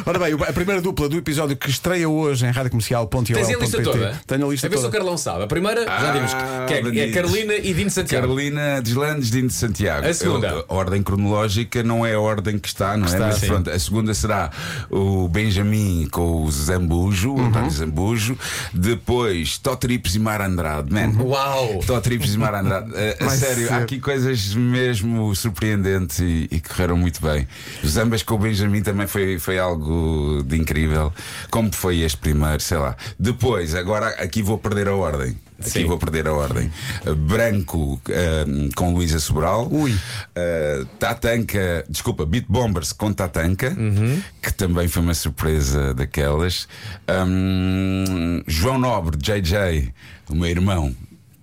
Ora 0.05 0.19
bem, 0.19 0.35
a 0.35 0.53
primeira 0.53 0.81
dupla 0.81 1.09
do 1.09 1.17
episódio 1.17 1.57
que 1.57 1.69
estreia 1.71 2.09
hoje 2.09 2.47
em 2.47 2.51
radiocomercial.ol.pt 2.51 3.33
Tens 3.35 3.49
a 3.57 3.59
lista 3.61 3.83
toda? 3.83 4.21
Tenho 4.27 4.47
a 4.47 4.51
lista 4.51 4.67
A 4.67 4.71
ver 4.71 4.77
se 4.77 4.83
o 4.83 4.87
toda. 4.87 4.97
Carlão 4.99 5.17
sabe. 5.17 5.45
A 5.45 5.47
primeira, 5.47 5.85
já 5.85 5.93
Ah, 5.93 6.13
vimos, 6.13 6.33
que 6.67 6.99
é, 7.01 7.09
é. 7.09 7.13
Carolina 7.13 7.55
e 7.55 7.73
Dino 7.75 7.91
Santiago. 7.91 8.27
Carolina 8.27 8.81
Deslandes, 8.83 9.31
Dino 9.31 9.49
de 9.49 9.55
Santiago. 9.55 10.07
A 10.07 10.15
segunda? 10.15 10.47
Eu- 10.49 10.65
a 10.69 10.75
ordem 10.75 11.03
cronológica 11.03 11.83
não 11.83 12.05
é 12.05 12.15
a 12.15 12.21
ordem 12.21 12.59
que 12.59 12.69
está, 12.69 12.97
não 12.97 13.05
é? 13.07 13.09
está, 13.11 13.27
Mas 13.27 13.39
pronto, 13.41 13.71
a 13.71 13.79
segunda 13.79 14.15
será 14.15 14.51
o 14.91 15.29
Benjamin 15.29 16.09
com 16.11 16.45
o 16.45 16.51
Zambujo, 16.51 17.31
Uhum. 17.33 17.45
o 17.45 17.47
António 17.47 17.71
Zambujo. 17.71 18.39
Depois, 18.73 19.59
Totrips 19.59 20.15
e 20.15 20.19
Mar 20.19 20.41
Andrade, 20.41 20.93
man. 20.93 21.13
Uau! 21.23 21.81
Totrips 21.87 22.35
e 22.35 22.39
Mar 22.39 22.55
Andrade. 22.55 22.91
A- 23.21 23.27
a 23.27 23.31
sério, 23.31 23.67
ser. 23.69 23.73
há 23.73 23.79
aqui 23.79 23.99
coisas 24.01 24.55
mesmo 24.55 25.35
surpreendentes 25.35 26.19
e, 26.21 26.49
e 26.51 26.61
correram 26.61 26.97
muito 26.97 27.21
bem. 27.21 27.47
Os 27.83 27.97
ambas 27.97 28.23
com 28.23 28.35
o 28.35 28.39
Benjamin 28.39 28.83
também 28.83 29.07
foi, 29.07 29.39
foi 29.39 29.59
algo 29.59 30.43
de 30.45 30.57
incrível. 30.57 31.13
Como 31.51 31.73
foi 31.75 32.01
este 32.01 32.17
primeiro, 32.19 32.61
sei 32.61 32.79
lá. 32.79 32.97
Depois, 33.19 33.75
agora 33.75 34.09
aqui 34.23 34.43
vou 34.43 34.59
perder 34.59 34.89
a 34.89 34.95
ordem. 34.95 35.37
Aqui 35.59 35.71
Sim. 35.71 35.85
vou 35.87 35.97
perder 35.97 36.27
a 36.29 36.35
ordem. 36.35 36.71
Branco 37.17 37.95
uh, 37.95 38.75
com 38.75 38.93
Luísa 38.93 39.19
Sobral. 39.19 39.67
Ui. 39.73 39.91
Uh, 39.93 40.85
Tatanka, 40.99 41.83
desculpa, 41.89 42.27
Beat 42.27 42.45
Bombers 42.47 42.93
com 42.93 43.11
Tatanka, 43.13 43.75
Uhum. 43.77 44.21
que 44.43 44.53
também 44.53 44.87
foi 44.87 45.03
uma 45.03 45.15
surpresa 45.15 45.95
daquelas. 45.95 46.69
Um, 47.09 48.43
João 48.47 48.79
Nobre, 48.79 49.17
JJ, 49.17 49.93
o 50.29 50.35
meu 50.35 50.49
irmão, 50.51 50.95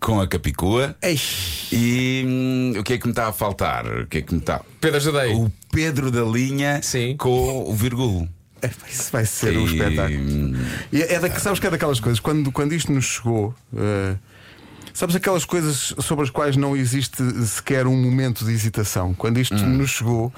com 0.04 0.20
a 0.20 0.28
Capicua. 0.28 0.96
Ei, 1.02 1.18
E 1.72 2.24
hum, 2.28 2.80
o 2.80 2.84
que 2.84 2.94
é 2.94 2.98
que 2.98 3.06
me 3.06 3.12
está 3.12 3.28
a 3.30 3.34
faltar? 3.34 3.86
O 3.88 4.06
que 4.08 4.18
é 4.18 4.22
que 4.22 4.34
me 4.34 4.40
está. 4.42 4.62
Pedro 4.82 4.98
ajudei. 4.98 5.34
O 5.34 5.52
Pedro 5.72 6.12
da 6.12 6.22
Linha 6.24 6.82
Sim. 6.84 7.16
com 7.18 7.64
o 7.70 7.74
Virgulo. 7.74 8.28
é, 8.62 8.70
isso 8.90 9.12
vai 9.12 9.26
ser 9.26 9.58
um 9.58 9.66
E, 9.68 9.72
espetáculo. 9.78 10.20
hum, 10.20 10.54
E 10.92 11.02
é 11.02 11.20
da, 11.20 11.30
sabes 11.40 11.60
que 11.60 11.68
é 11.68 11.70
daquelas 11.70 12.00
coisas, 12.00 12.20
quando, 12.20 12.52
quando 12.52 12.74
isto 12.74 12.92
nos 12.92 13.06
chegou, 13.06 13.56
eh, 13.78 14.16
sabes 14.94 15.16
aquelas 15.16 15.46
coisas 15.46 15.94
sobre 16.00 16.24
as 16.26 16.30
quais 16.30 16.56
não 16.58 16.76
existe 16.76 17.24
sequer 17.46 17.88
um 17.88 17.96
momento 17.96 18.46
de 18.46 18.52
hesitação. 18.52 19.14
Quando 19.14 19.40
isto 19.40 19.56
Hum. 19.56 19.78
nos 19.78 19.90
chegou, 19.92 20.34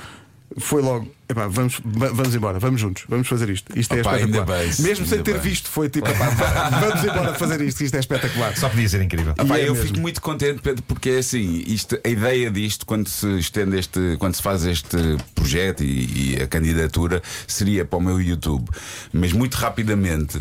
foi 0.57 0.81
logo. 0.81 1.11
Epá, 1.27 1.47
vamos, 1.47 1.81
va- 1.83 2.09
vamos 2.11 2.35
embora, 2.35 2.59
vamos 2.59 2.79
juntos, 2.79 3.03
vamos 3.09 3.27
fazer 3.27 3.49
isto. 3.49 3.77
Isto 3.77 3.95
é 3.95 4.01
Opa, 4.01 4.19
espetacular. 4.19 4.59
bem, 4.59 4.73
Mesmo 4.79 5.05
sem 5.07 5.23
ter 5.23 5.33
bem. 5.33 5.41
visto, 5.41 5.67
foi 5.69 5.89
tipo, 5.89 6.07
epá, 6.07 6.29
va- 6.29 6.69
vamos 6.69 7.03
embora 7.03 7.33
fazer 7.33 7.61
isto, 7.61 7.83
isto 7.83 7.95
é 7.95 7.99
espetacular. 7.99 8.55
Só 8.55 8.69
podia 8.69 8.87
ser 8.87 9.01
incrível. 9.01 9.33
Epá, 9.37 9.57
é 9.57 9.67
eu 9.67 9.73
mesmo. 9.73 9.87
fico 9.87 9.99
muito 9.99 10.21
contente, 10.21 10.61
Pedro, 10.61 10.83
porque 10.87 11.09
é 11.09 11.17
assim, 11.17 11.63
isto, 11.65 11.99
a 12.05 12.07
ideia 12.09 12.51
disto, 12.51 12.85
quando 12.85 13.07
se 13.09 13.27
estende 13.39 13.77
este, 13.77 13.99
quando 14.19 14.35
se 14.35 14.41
faz 14.43 14.63
este 14.65 14.97
projeto 15.33 15.83
e, 15.83 16.35
e 16.37 16.41
a 16.43 16.47
candidatura, 16.47 17.23
seria 17.47 17.83
para 17.83 17.97
o 17.97 18.01
meu 18.01 18.21
YouTube. 18.21 18.69
Mas 19.11 19.33
muito 19.33 19.55
rapidamente 19.55 20.39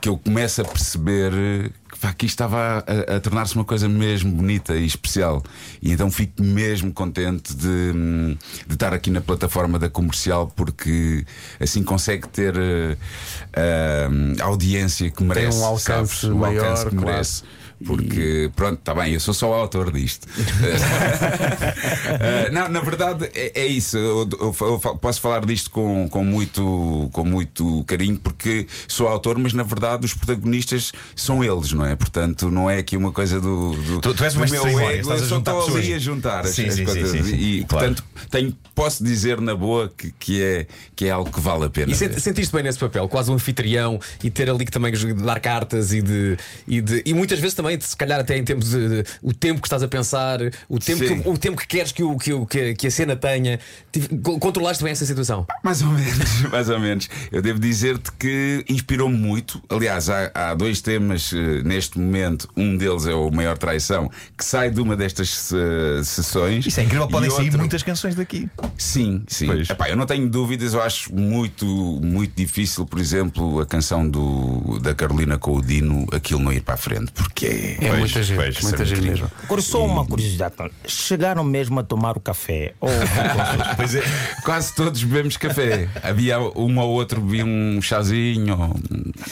que 0.00 0.08
eu 0.08 0.16
começo 0.16 0.60
a 0.60 0.64
perceber 0.64 1.32
que, 1.90 1.98
pá, 1.98 2.12
que 2.12 2.26
isto 2.26 2.34
estava 2.34 2.84
a, 2.86 3.16
a 3.16 3.20
tornar-se 3.20 3.54
uma 3.54 3.64
coisa 3.64 3.88
mesmo 3.88 4.32
bonita 4.32 4.76
e 4.76 4.86
especial. 4.86 5.42
E 5.82 5.92
então 5.92 6.10
fico 6.10 6.42
mesmo 6.42 6.92
contente 6.92 7.54
de, 7.54 7.92
de 8.66 8.74
estar 8.74 8.92
aqui 8.92 9.10
na 9.10 9.20
plataforma 9.20 9.78
da 9.78 9.88
comercial 9.90 10.52
porque 10.54 11.24
assim 11.58 11.82
consegue 11.82 12.28
ter 12.28 12.54
eh, 12.56 14.08
a 14.40 14.44
audiência 14.44 15.10
que 15.10 15.22
merece. 15.22 15.58
um 15.58 15.64
alcance 15.64 15.82
sabes? 15.82 16.22
O 16.24 16.36
maior, 16.36 16.64
alcance 16.64 16.90
que 16.90 16.96
claro. 16.96 17.57
Porque, 17.86 18.50
pronto, 18.56 18.80
está 18.80 18.92
bem, 18.94 19.14
eu 19.14 19.20
sou 19.20 19.32
só 19.32 19.50
o 19.50 19.54
autor 19.54 19.92
disto. 19.92 20.26
Eh, 22.20 22.50
não, 22.50 22.68
na 22.68 22.80
verdade 22.80 23.28
é, 23.34 23.52
é 23.62 23.66
isso. 23.66 23.96
Eu, 23.96 24.28
eu- 24.40 24.56
eu 24.60 24.78
posso 24.96 25.20
falar 25.20 25.44
disto 25.44 25.70
com, 25.70 26.08
com, 26.08 26.24
muito, 26.24 27.08
com 27.12 27.24
muito 27.24 27.84
carinho, 27.86 28.18
porque 28.18 28.66
sou 28.86 29.06
autor, 29.08 29.38
mas 29.38 29.52
na 29.52 29.62
verdade 29.62 30.04
os 30.06 30.14
protagonistas 30.14 30.92
são 31.14 31.44
eles, 31.44 31.72
não 31.72 31.84
é? 31.84 31.94
Portanto, 31.96 32.50
não 32.50 32.68
é 32.68 32.78
aqui 32.78 32.96
uma 32.96 33.12
coisa 33.12 33.40
do, 33.40 33.72
do, 33.74 34.00
Tu- 34.00 34.14
tu 34.14 34.24
és 34.24 34.32
do 34.34 34.40
uma 34.40 34.46
meu 34.46 34.62
cerimónia, 34.62 34.92
ego. 34.92 35.00
estás 35.02 35.22
a 35.22 35.26
juntar 35.26 35.58
estou 35.58 35.76
ali 35.76 35.94
a 35.94 35.98
juntar 35.98 36.46
Sim, 36.46 36.66
as 36.66 36.74
sim, 36.74 36.84
coisas. 36.84 37.10
sim, 37.10 37.22
sim. 37.22 37.36
E, 37.36 37.64
Claro. 37.64 37.94
portanto, 37.94 38.04
tenho, 38.30 38.56
posso 38.74 39.04
dizer 39.04 39.40
na 39.40 39.54
boa 39.54 39.92
que, 39.96 40.12
que, 40.18 40.42
é, 40.42 40.66
que 40.96 41.04
é 41.06 41.10
algo 41.10 41.30
que 41.30 41.40
vale 41.40 41.64
a 41.66 41.70
pena. 41.70 41.90
E 41.92 41.94
ver. 41.94 41.96
sent- 42.08 42.18
sentiste 42.18 42.52
bem 42.54 42.62
nesse 42.62 42.78
papel, 42.78 43.08
quase 43.08 43.30
um 43.30 43.34
anfitrião 43.34 44.00
e 44.22 44.30
ter 44.30 44.48
ali 44.50 44.64
que 44.64 44.70
também 44.72 44.92
dar 45.22 45.38
cartas 45.40 45.92
e 45.92 46.00
de, 46.02 46.36
e 46.66 46.80
de 46.80 47.02
e 47.04 47.14
muitas 47.14 47.38
vezes 47.38 47.54
também, 47.54 47.67
se 47.80 47.96
calhar 47.96 48.20
até 48.20 48.36
em 48.36 48.44
tempos 48.44 48.70
de, 48.70 48.88
de- 48.88 49.04
o 49.22 49.32
tempo 49.32 49.60
que 49.60 49.66
estás 49.66 49.82
a 49.82 49.88
pensar, 49.88 50.38
o 50.68 50.78
tempo, 50.78 51.06
Sim. 51.06 51.20
que, 51.22 51.28
o 51.28 51.36
tempo 51.38 51.56
que 51.56 51.66
queres 51.66 51.92
que, 51.92 52.02
o, 52.02 52.16
que, 52.16 52.32
o- 52.32 52.46
que, 52.46 52.74
que 52.74 52.86
a 52.86 52.90
cena 52.90 53.16
tenha, 53.16 53.58
Tive- 53.92 54.08
co- 54.18 54.38
controlaste 54.38 54.82
bem 54.82 54.92
essa 54.92 55.04
situação. 55.06 55.46
Mais 55.62 55.82
ou 55.82 55.88
menos, 55.88 56.42
mais 56.50 56.68
ou 56.68 56.78
menos. 56.78 57.08
Eu 57.32 57.42
devo 57.42 57.58
dizer-te 57.58 58.10
que 58.12 58.64
inspirou-me 58.68 59.16
muito. 59.16 59.62
Aliás, 59.68 60.08
há, 60.08 60.30
há 60.34 60.54
dois 60.54 60.80
temas 60.80 61.32
eh, 61.32 61.62
neste 61.64 61.98
momento. 61.98 62.48
Um 62.56 62.76
deles 62.76 63.06
é 63.06 63.14
o 63.14 63.30
Maior 63.30 63.58
Traição, 63.58 64.10
que 64.36 64.44
sai 64.44 64.70
de 64.70 64.80
uma 64.80 64.96
destas 64.96 65.50
eh, 65.52 66.02
sessões. 66.04 66.66
Isso 66.66 66.80
é 66.80 66.84
incrível, 66.84 67.08
podem 67.08 67.30
sair 67.30 67.44
outro- 67.46 67.58
muitas 67.58 67.82
canções 67.82 68.14
daqui. 68.14 68.48
Sim, 68.76 69.22
sim. 69.26 69.48
Epá, 69.68 69.88
eu 69.88 69.96
não 69.96 70.06
tenho 70.06 70.28
dúvidas, 70.28 70.74
eu 70.74 70.82
acho 70.82 71.14
muito, 71.14 71.66
muito 72.02 72.32
difícil, 72.36 72.86
por 72.86 72.98
exemplo, 72.98 73.60
a 73.60 73.66
canção 73.66 74.08
do, 74.08 74.78
da 74.80 74.94
Carolina 74.94 75.38
com 75.38 75.56
o 75.56 75.62
Dino, 75.62 76.06
aquilo 76.12 76.40
não 76.40 76.52
ir 76.52 76.60
para 76.62 76.74
a 76.74 76.76
frente, 76.76 77.10
porque 77.12 77.46
É 77.80 77.88
Pois, 77.88 77.98
muita 78.00 78.22
gente, 78.22 78.36
pois, 78.36 78.56
é 78.56 78.62
muita 78.62 78.76
muito 78.78 78.84
gente 78.84 79.00
mesmo. 79.08 79.30
Agora, 79.44 79.62
só 79.62 79.84
uma 79.84 80.04
curiosidade: 80.06 80.54
chegaram 80.86 81.44
mesmo 81.44 81.78
a 81.80 81.82
tomar 81.82 82.16
o 82.16 82.20
café? 82.20 82.74
Ou 82.80 82.90
Pois 83.76 83.94
é. 83.94 84.02
Quase 84.44 84.74
todos 84.74 85.02
bebemos 85.02 85.36
café. 85.36 85.88
Havia 86.02 86.38
um 86.40 86.78
ou 86.78 86.90
outro 86.90 87.20
bebia 87.20 87.44
um 87.44 87.80
chazinho. 87.82 88.58
ou 88.58 88.76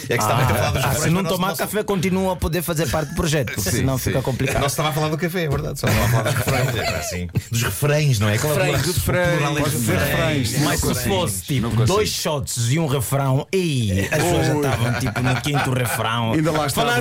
É 0.09 0.17
que 0.17 0.23
se 0.25 0.31
estava 0.31 0.43
a 0.43 0.47
falar 0.47 0.71
dos 0.71 0.85
Ah, 0.85 0.95
se 0.95 1.11
não 1.11 1.25
tomar 1.25 1.53
se- 1.53 1.59
café, 1.59 1.83
continuam 1.83 2.31
a 2.31 2.37
poder 2.37 2.63
fazer 2.63 2.89
parte 2.89 3.11
do 3.11 3.15
projeto, 3.17 3.53
porque 3.55 3.71
Sim, 3.71 3.77
senão 3.79 3.99
sim. 3.99 4.05
fica 4.11 4.23
complicado. 4.23 4.61
Não 4.61 4.69
se 4.69 4.73
estava 4.75 4.89
a 4.91 4.93
falar 4.93 5.09
do 5.09 5.19
café, 5.19 5.45
é 5.45 5.49
verdade. 5.49 5.79
Só 5.81 5.87
estava 5.89 6.05
a 6.05 6.09
falar 6.09 6.23
dos 6.25 6.35
refrões. 6.35 6.77
É, 6.77 6.97
assim. 6.97 7.29
Dos 7.51 7.63
refrões, 7.63 8.19
não 8.19 8.29
é? 8.29 8.33
Refrões, 8.33 8.87
refrões, 8.87 10.55
é. 10.55 10.59
Mas 10.61 10.81
se 10.81 10.95
fosse 11.09 11.43
tipo 11.43 11.69
dois 11.87 12.09
shots 12.09 12.71
e 12.71 12.79
um 12.79 12.87
refrão, 12.87 13.47
e 13.53 14.01
as 14.03 14.09
pessoas 14.09 14.47
já 14.47 14.55
estavam 14.57 14.93
tipo 15.01 15.21
no 15.23 15.41
quinto 15.41 15.71
refrão. 15.73 16.33
Ainda 16.33 16.51
lá 16.53 16.67
estavam. 16.67 16.93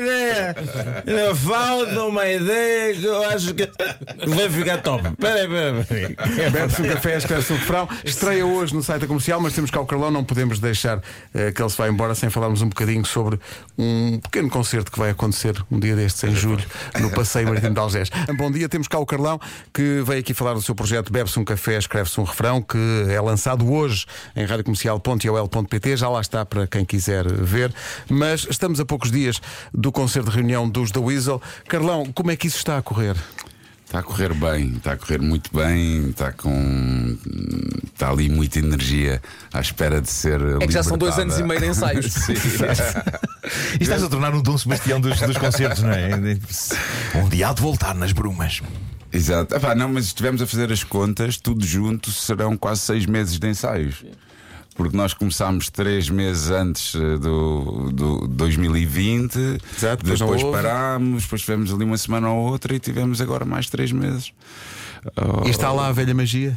baby. 0.00 0.37
Não, 1.06 1.34
falta 1.34 2.04
uma 2.04 2.26
ideia 2.26 2.94
que 2.94 3.04
eu 3.04 3.22
acho 3.24 3.54
que 3.54 3.68
vai 4.26 4.48
ficar 4.48 4.78
top. 4.78 5.10
Peraí, 5.18 5.48
peraí. 5.48 6.16
Bebe-se 6.50 6.82
um 6.82 6.88
café, 6.88 7.16
escreve-se 7.16 7.52
um 7.52 7.56
refrão. 7.56 7.88
Estreia 8.04 8.46
hoje 8.46 8.74
no 8.74 8.82
site 8.82 9.02
da 9.02 9.06
comercial, 9.06 9.40
mas 9.40 9.52
temos 9.52 9.70
cá 9.70 9.80
o 9.80 9.86
Carlão, 9.86 10.10
não 10.10 10.24
podemos 10.24 10.58
deixar 10.60 11.00
eh, 11.34 11.52
que 11.52 11.62
ele 11.62 11.70
se 11.70 11.76
vá 11.76 11.88
embora 11.88 12.14
sem 12.14 12.30
falarmos 12.30 12.62
um 12.62 12.68
bocadinho 12.68 13.04
sobre 13.04 13.38
um 13.76 14.18
pequeno 14.20 14.48
concerto 14.48 14.90
que 14.90 14.98
vai 14.98 15.10
acontecer 15.10 15.54
um 15.70 15.78
dia 15.78 15.94
destes 15.96 16.24
em 16.24 16.34
julho, 16.34 16.64
no 17.00 17.10
Passeio 17.10 17.48
Marítimo 17.48 17.74
de 17.74 17.80
Algés. 17.80 18.10
Bom 18.36 18.50
dia, 18.50 18.68
temos 18.68 18.88
cá 18.88 18.98
o 18.98 19.06
Carlão 19.06 19.40
que 19.72 20.02
veio 20.04 20.20
aqui 20.20 20.34
falar 20.34 20.54
do 20.54 20.62
seu 20.62 20.74
projeto 20.74 21.12
Bebe-se 21.12 21.38
um 21.38 21.44
café, 21.44 21.78
escreve-se 21.78 22.20
um 22.20 22.24
refrão, 22.24 22.62
que 22.62 22.78
é 23.08 23.20
lançado 23.20 23.70
hoje 23.70 24.06
em 24.36 24.44
radiocomercial.ol.pt. 24.44 25.96
Já 25.96 26.08
lá 26.08 26.20
está 26.20 26.44
para 26.44 26.66
quem 26.66 26.84
quiser 26.84 27.26
ver. 27.26 27.72
Mas 28.08 28.46
estamos 28.48 28.80
a 28.80 28.84
poucos 28.84 29.10
dias 29.10 29.40
do 29.72 29.90
concerto 29.90 30.30
de 30.30 30.36
reunião 30.38 30.68
dos 30.68 30.90
The 30.90 31.00
Weasel. 31.00 31.42
Carlão, 31.68 32.06
como 32.12 32.30
é 32.30 32.36
que 32.36 32.46
isso 32.46 32.58
está 32.58 32.78
a 32.78 32.82
correr? 32.82 33.16
Está 33.84 34.00
a 34.00 34.02
correr 34.02 34.34
bem, 34.34 34.74
está 34.76 34.92
a 34.92 34.96
correr 34.98 35.18
muito 35.18 35.50
bem, 35.50 36.10
está 36.10 36.30
com. 36.30 37.16
Está 37.86 38.10
ali 38.10 38.28
muita 38.28 38.58
energia 38.58 39.20
à 39.50 39.60
espera 39.60 39.98
de 40.00 40.10
ser. 40.10 40.40
É 40.60 40.66
que 40.66 40.72
já 40.72 40.82
são 40.82 40.98
dois 40.98 41.18
anos 41.18 41.38
e 41.38 41.42
meio 41.42 41.58
de 41.58 41.68
ensaios. 41.68 42.12
Sim. 42.12 42.34
E 43.80 43.82
estás 43.82 44.02
a 44.02 44.08
tornar 44.10 44.34
um 44.34 44.42
Dom 44.42 44.58
Sebastião 44.58 45.00
dos, 45.00 45.18
dos 45.18 45.38
concertos, 45.38 45.82
não 45.82 45.90
é? 45.90 46.10
Um 47.16 47.28
dia 47.30 47.48
há 47.48 47.52
de 47.54 47.62
voltar 47.62 47.94
nas 47.94 48.12
brumas. 48.12 48.60
Exato. 49.10 49.56
Epá, 49.56 49.74
não, 49.74 49.88
mas 49.88 50.04
estivemos 50.04 50.42
a 50.42 50.46
fazer 50.46 50.70
as 50.70 50.84
contas, 50.84 51.38
tudo 51.38 51.64
junto 51.64 52.10
serão 52.10 52.58
quase 52.58 52.82
seis 52.82 53.06
meses 53.06 53.38
de 53.38 53.48
ensaios. 53.48 54.04
Porque 54.78 54.96
nós 54.96 55.12
começámos 55.12 55.68
três 55.68 56.08
meses 56.08 56.50
antes 56.50 56.94
eh, 56.94 57.18
do, 57.18 57.90
do 57.92 58.28
2020, 58.28 59.36
Exato, 59.76 60.04
depois 60.04 60.20
depois, 60.20 60.42
parámos, 60.44 61.24
depois 61.24 61.40
tivemos 61.40 61.74
ali 61.74 61.82
uma 61.82 61.98
semana 61.98 62.30
ou 62.30 62.48
outra 62.48 62.76
e 62.76 62.78
tivemos 62.78 63.20
agora 63.20 63.44
mais 63.44 63.68
três 63.68 63.90
meses. 63.90 64.32
E 65.44 65.50
está 65.50 65.72
lá 65.72 65.88
a 65.88 65.92
velha 65.92 66.14
magia? 66.14 66.56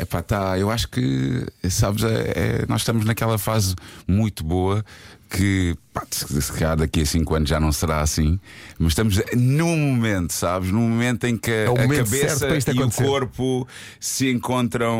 É 0.00 0.04
pá, 0.06 0.22
tá, 0.22 0.58
eu 0.58 0.70
acho 0.70 0.88
que, 0.88 1.44
sabes, 1.68 2.02
é- 2.04 2.62
é- 2.62 2.64
nós 2.66 2.80
estamos 2.80 3.04
naquela 3.04 3.36
fase 3.36 3.74
muito 4.08 4.42
boa 4.42 4.82
que, 5.28 5.76
pá, 5.92 6.04
se, 6.10 6.50
calhar 6.52 6.74
daqui 6.74 7.02
a 7.02 7.06
5 7.06 7.34
anos 7.34 7.50
já 7.50 7.60
não 7.60 7.70
será 7.70 8.00
assim, 8.00 8.40
mas 8.78 8.92
estamos 8.92 9.20
num 9.36 9.76
momento, 9.76 10.32
sabes, 10.32 10.72
num 10.72 10.88
momento 10.88 11.24
em 11.26 11.36
que 11.36 11.66
o 11.68 11.74
a 11.74 11.86
cabeça 11.86 12.48
e 12.48 12.78
o 12.78 12.80
acontecer. 12.80 13.04
corpo 13.04 13.68
se 14.00 14.30
encontram 14.30 14.98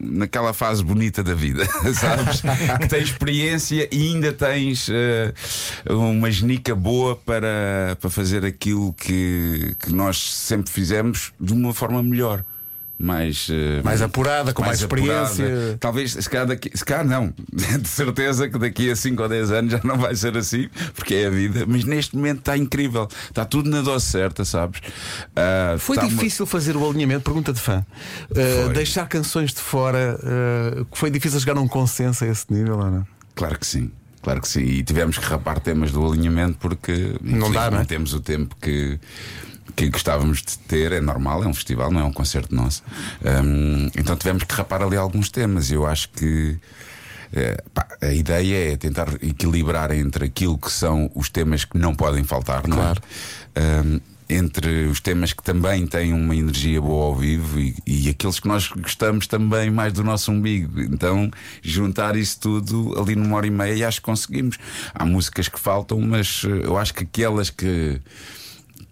naquela 0.00 0.52
fase 0.52 0.82
bonita 0.82 1.22
da 1.22 1.32
vida, 1.34 1.64
sabes? 1.94 2.42
que 2.80 2.88
tens 2.88 3.04
experiência 3.04 3.88
e 3.90 4.08
ainda 4.08 4.32
tens 4.32 4.88
eh, 4.90 5.32
uma 5.88 6.28
genica 6.28 6.74
boa 6.74 7.14
para, 7.14 7.96
para 8.00 8.10
fazer 8.10 8.44
aquilo 8.44 8.92
que, 8.94 9.76
que 9.78 9.92
nós 9.92 10.20
sempre 10.20 10.72
fizemos 10.72 11.32
de 11.40 11.52
uma 11.52 11.72
forma 11.72 12.02
melhor. 12.02 12.44
Mais, 12.96 13.48
eh, 13.50 13.82
Mais 13.82 14.00
apurada, 14.00 14.52
com 14.52 14.62
mais 14.62 14.80
experiência. 14.80 15.44
apurada. 15.44 15.76
Talvez, 15.80 16.12
se 16.12 16.30
calhar, 16.30 16.46
daqui, 16.46 16.70
se 16.72 16.84
calhar 16.84 17.04
não, 17.04 17.34
de 17.52 17.88
certeza 17.88 18.48
que 18.48 18.56
daqui 18.56 18.88
a 18.90 18.94
5 18.96 19.20
ou 19.22 19.28
10 19.28 19.50
anos 19.50 19.72
já 19.72 19.80
não 19.82 19.98
vai 19.98 20.14
ser 20.14 20.36
assim, 20.36 20.68
porque 20.94 21.14
é 21.14 21.26
a 21.26 21.30
vida. 21.30 21.64
Mas 21.66 21.84
neste 21.84 22.14
momento 22.16 22.38
está 22.38 22.56
incrível, 22.56 23.08
está 23.28 23.44
tudo 23.44 23.68
na 23.68 23.80
dose 23.80 24.06
certa, 24.06 24.44
sabes? 24.44 24.80
Ah, 25.34 25.74
Foi 25.78 25.96
uma- 25.96 26.06
difícil 26.08 26.46
fazer 26.46 26.76
o 26.76 26.88
alinhamento? 26.88 27.24
Pergunta 27.24 27.52
de 27.52 27.60
fã. 27.60 27.84
Uh, 28.30 28.68
deixar 28.72 29.08
canções 29.08 29.52
de 29.52 29.60
fora, 29.60 30.18
uh, 30.22 30.86
foi 30.92 31.10
difícil 31.10 31.40
chegar 31.40 31.56
a 31.56 31.60
um 31.60 31.68
consenso 31.68 32.24
a 32.24 32.28
esse 32.28 32.46
nível 32.52 32.78
ou 32.78 32.90
não? 32.90 33.06
Claro 33.34 33.58
que 33.58 33.66
sim. 33.66 33.90
Claro 34.22 34.40
que 34.40 34.48
sim, 34.48 34.62
e 34.62 34.82
tivemos 34.82 35.18
que 35.18 35.24
rapar 35.26 35.60
temas 35.60 35.92
do 35.92 36.06
alinhamento 36.06 36.56
porque 36.58 37.14
Não 37.20 37.52
dá, 37.52 37.70
não 37.70 37.80
é? 37.80 37.84
temos 37.84 38.14
o 38.14 38.20
tempo 38.20 38.56
que, 38.58 38.98
que 39.74 39.88
gostávamos 39.90 40.42
de 40.42 40.58
ter, 40.58 40.92
é 40.92 41.00
normal, 41.00 41.42
é 41.42 41.46
um 41.46 41.54
festival, 41.54 41.90
não 41.90 42.00
é 42.00 42.04
um 42.04 42.12
concerto 42.12 42.54
nosso. 42.54 42.82
Hum, 43.24 43.90
então 43.96 44.16
tivemos 44.16 44.44
que 44.44 44.54
rapar 44.54 44.82
ali 44.82 44.96
alguns 44.96 45.30
temas. 45.30 45.70
Eu 45.70 45.86
acho 45.86 46.08
que 46.10 46.58
eh, 47.32 47.62
pá, 47.72 47.86
a 48.00 48.12
ideia 48.12 48.72
é 48.72 48.76
tentar 48.76 49.08
equilibrar 49.20 49.90
entre 49.90 50.26
aquilo 50.26 50.56
que 50.56 50.70
são 50.70 51.10
os 51.14 51.28
temas 51.28 51.64
que 51.64 51.76
não 51.76 51.94
podem 51.94 52.22
faltar, 52.22 52.66
não 52.66 52.76
é? 52.76 52.80
Claro. 52.80 53.02
Hum, 53.56 54.00
entre 54.28 54.86
os 54.86 55.00
temas 55.00 55.32
que 55.32 55.42
também 55.42 55.86
têm 55.86 56.12
uma 56.12 56.34
energia 56.34 56.80
boa 56.80 57.06
ao 57.06 57.14
vivo 57.14 57.58
e, 57.60 57.76
e 57.86 58.08
aqueles 58.08 58.40
que 58.40 58.48
nós 58.48 58.68
gostamos 58.68 59.26
também 59.26 59.70
mais 59.70 59.92
do 59.92 60.02
nosso 60.02 60.32
umbigo. 60.32 60.80
Então, 60.80 61.30
juntar 61.62 62.16
isso 62.16 62.40
tudo 62.40 62.98
ali 62.98 63.14
numa 63.14 63.36
hora 63.36 63.46
e 63.46 63.50
meia 63.50 63.74
e 63.74 63.84
acho 63.84 64.00
que 64.00 64.06
conseguimos. 64.06 64.56
Há 64.94 65.04
músicas 65.04 65.48
que 65.48 65.60
faltam, 65.60 66.00
mas 66.00 66.42
eh, 66.44 66.66
eu 66.66 66.78
acho 66.78 66.94
que 66.94 67.04
aquelas 67.04 67.50
que. 67.50 68.00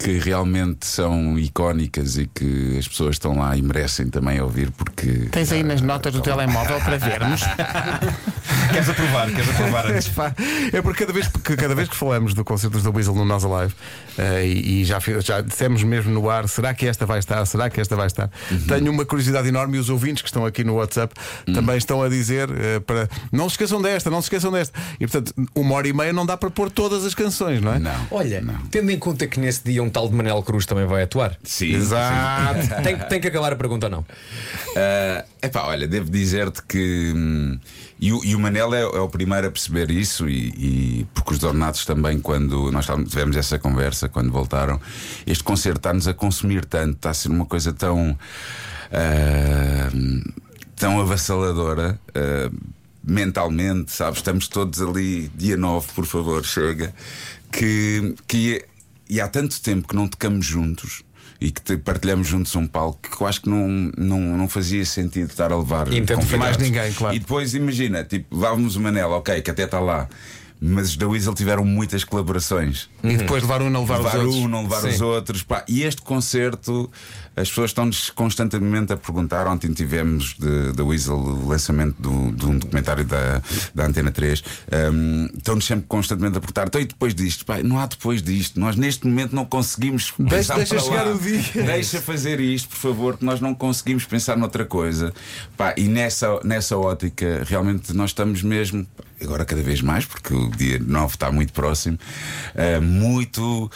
Que 0.02 0.18
realmente 0.18 0.87
são 0.87 1.38
icónicas 1.38 2.16
e 2.18 2.26
que 2.26 2.76
as 2.78 2.88
pessoas 2.88 3.16
estão 3.16 3.38
lá 3.38 3.56
e 3.56 3.62
merecem 3.62 4.09
também 4.09 4.40
ouvir, 4.40 4.71
porque. 4.73 5.28
Tens 5.30 5.52
aí 5.52 5.62
nas 5.62 5.80
notas 5.80 6.12
do 6.12 6.21
telemóvel 6.21 6.80
para 6.80 6.97
vermos. 6.99 7.40
Queres 8.73 8.88
aprovar? 8.88 9.30
Queres 9.30 9.49
aprovar 9.50 9.87
antes? 9.87 10.11
É 10.73 10.80
porque 10.80 11.00
cada 11.00 11.12
vez, 11.12 11.28
porque 11.28 11.56
cada 11.56 11.75
vez 11.75 11.88
que 11.88 11.97
falamos 11.97 12.35
do 12.35 12.44
concerto 12.44 12.78
da 12.80 12.90
Weasel 12.90 13.14
no 13.14 13.25
Nós 13.25 13.44
Alive 13.44 13.75
eh, 14.18 14.47
e, 14.47 14.82
e 14.82 14.85
já, 14.85 14.99
já 15.21 15.40
dissemos 15.40 15.82
mesmo 15.82 16.12
no 16.12 16.28
ar: 16.30 16.49
será 16.49 16.73
que 16.73 16.87
esta 16.87 17.04
vai 17.04 17.18
estar? 17.18 17.44
Será 17.47 17.68
que 17.68 17.80
esta 17.80 17.94
vai 17.97 18.06
estar? 18.06 18.30
Tenho 18.66 18.90
uma 18.90 19.04
curiosidade 19.04 19.49
enorme 19.49 19.76
e 19.76 19.80
os 19.80 19.90
ouvintes 19.90 20.23
que 20.23 20.28
estão 20.28 20.47
aqui 20.47 20.64
no 20.64 20.75
WhatsApp 20.75 21.14
também 21.52 21.76
estão 21.76 22.02
a 22.02 22.09
dizer 22.09 22.49
eh, 22.50 22.80
para 22.80 23.09
não 23.30 23.49
se 23.49 23.54
esqueçam 23.54 23.82
desta, 23.82 24.11
não 24.11 24.21
se 24.21 24.26
esqueçam 24.26 24.50
desta. 24.50 24.78
E 25.00 25.06
portanto, 25.06 25.35
uma 25.54 25.75
hora 25.75 25.88
e 25.88 25.92
meia 25.92 26.12
não 26.12 26.25
dá 26.25 26.37
para 26.37 26.50
pôr 26.50 26.71
todas 26.71 27.04
as 27.04 27.14
canções, 27.14 27.61
não 27.61 27.75
é? 27.75 27.78
Não. 27.78 28.06
Olha, 28.11 28.42
tendo 28.71 28.90
em 28.90 28.99
conta 28.99 29.26
que 29.26 29.38
nesse 29.38 29.62
dia 29.64 29.82
um 29.82 29.90
tal 29.90 30.09
de 30.09 30.14
Manel 30.14 30.42
Cruz 30.42 30.66
também 30.66 30.87
vai 30.87 31.02
atuar, 31.02 31.37
Sim, 31.42 31.75
Exato. 31.75 32.82
tem, 32.82 32.99
tem 32.99 33.21
que 33.21 33.28
acabar 33.28 33.52
a 33.52 33.56
pergunta 33.56 33.87
ou 33.87 33.90
não? 33.90 34.06
É 34.76 35.25
epá, 35.42 35.62
olha, 35.66 35.87
devo 35.88 36.11
dizer-te 36.11 36.62
que. 36.62 37.12
hum, 37.14 37.58
e, 38.00 38.12
o, 38.12 38.25
e 38.25 38.34
o 38.34 38.40
Manel 38.40 38.75
é, 38.75 38.80
é 38.82 39.00
o 39.00 39.08
primeiro 39.08 39.46
a 39.46 39.50
perceber 39.50 39.90
isso, 39.90 40.28
e, 40.28 40.49
e- 40.49 41.06
porque 41.14 41.32
os 41.34 41.38
Donatos 41.38 41.84
também, 41.84 42.18
quando 42.20 42.70
nós 42.72 42.87
tivemos 43.08 43.37
essa 43.37 43.58
conversa, 43.58 44.08
quando 44.08 44.30
voltaram, 44.32 44.80
este 45.26 45.44
concerto 45.44 45.78
está-nos 45.78 46.08
a 46.08 46.14
consumir 46.14 46.64
tanto, 46.64 46.96
está 46.96 47.11
a 47.11 47.14
ser 47.14 47.28
uma 47.28 47.46
coisa 47.46 47.72
tão. 47.72 48.18
ah, 48.90 49.90
tão 50.76 51.00
avassaladora. 51.00 51.99
ah, 52.14 52.50
mentalmente, 53.04 53.90
sabes? 53.90 54.18
Estamos 54.20 54.46
todos 54.46 54.80
ali, 54.80 55.28
dia 55.34 55.56
9, 55.56 55.88
por 55.92 56.06
favor, 56.06 56.44
chega. 56.44 56.94
Que, 57.50 58.14
que 58.28 58.64
e 59.11 59.20
há 59.20 59.26
tanto 59.28 59.61
tempo 59.61 59.88
que 59.88 59.94
não 59.96 60.06
tocamos 60.08 60.46
juntos 60.46 61.02
e 61.46 61.50
que 61.50 61.76
partilhamos 61.78 62.28
juntos 62.28 62.54
um 62.54 62.66
palco 62.66 63.00
que 63.00 63.22
eu 63.22 63.26
acho 63.26 63.42
que 63.42 63.49
não, 63.49 63.66
não, 63.96 64.20
não 64.37 64.49
fazia 64.49 64.84
sentido 64.84 65.30
estar 65.30 65.50
a 65.52 65.56
levar 65.58 65.88
E 65.92 66.00
convidados. 66.00 66.37
mais 66.38 66.56
ninguém, 66.58 66.92
claro. 66.92 67.14
E 67.16 67.18
depois 67.18 67.54
imagina, 67.54 68.04
tipo, 68.04 68.34
levávamos 68.34 68.76
o 68.76 68.80
Manel, 68.80 69.11
ok, 69.11 69.40
que 69.42 69.50
até 69.50 69.64
está 69.64 69.80
lá. 69.80 70.08
Mas 70.64 70.90
os 70.90 70.97
da 70.97 71.09
Weasel 71.09 71.35
tiveram 71.35 71.64
muitas 71.64 72.04
colaborações. 72.04 72.88
E 73.02 73.16
depois 73.16 73.42
levar 73.42 73.61
um, 73.62 73.69
não 73.69 73.81
levar, 73.81 73.97
levar 73.99 74.19
os 74.19 74.25
outros. 74.26 74.37
um, 74.37 74.49
não 74.49 74.62
levar 74.62 74.85
os 74.85 75.00
outros. 75.00 75.42
pá. 75.42 75.64
E 75.66 75.83
este 75.83 76.00
concerto, 76.02 76.88
as 77.35 77.49
pessoas 77.49 77.71
estão-nos 77.71 78.11
constantemente 78.11 78.92
a 78.92 78.97
perguntar. 78.97 79.49
Ontem 79.49 79.73
tivemos 79.73 80.37
da 80.76 80.85
Weasel 80.85 81.16
o 81.16 81.49
lançamento 81.49 81.97
do- 82.00 82.31
de 82.31 82.47
um 82.47 82.59
documentário 82.59 83.04
da, 83.04 83.42
da 83.75 83.87
Antena 83.87 84.12
3. 84.12 84.42
Um, 84.92 85.28
estão-nos 85.37 85.64
sempre 85.64 85.87
constantemente 85.88 86.37
a 86.38 86.40
perguntar. 86.40 86.69
Então, 86.69 86.81
e 86.81 86.85
depois 86.85 87.12
disto? 87.12 87.45
Pá, 87.45 87.61
não 87.61 87.81
há 87.81 87.87
depois 87.87 88.23
disto. 88.23 88.61
Nós 88.61 88.76
neste 88.76 89.04
momento 89.04 89.35
não 89.35 89.45
conseguimos 89.45 90.12
Deixa- 90.16 90.54
pensar 90.54 90.57
deixa 90.59 90.78
chegar 90.78 91.02
lá. 91.07 91.12
o 91.14 91.19
dia. 91.19 91.42
Deixa 91.54 92.00
fazer 92.00 92.38
isto, 92.38 92.69
por 92.69 92.76
favor, 92.78 93.16
que 93.19 93.25
nós 93.25 93.40
não 93.40 93.52
conseguimos 93.52 94.04
pensar 94.04 94.37
noutra 94.37 94.64
coisa. 94.64 95.12
Pá, 95.57 95.75
e 95.76 95.88
nessa, 95.88 96.38
nessa 96.45 96.78
ótica, 96.78 97.42
realmente 97.49 97.92
nós 97.92 98.11
estamos 98.11 98.45
mesmo. 98.45 98.87
Agora 99.21 99.45
cada 99.45 99.62
vez 99.62 99.81
mais, 99.81 100.04
porque 100.04 100.35
dia 100.56 100.78
9 100.78 101.14
está 101.14 101.30
muito 101.30 101.52
próximo, 101.52 101.99
eh, 102.54 102.80
muito. 102.80 103.71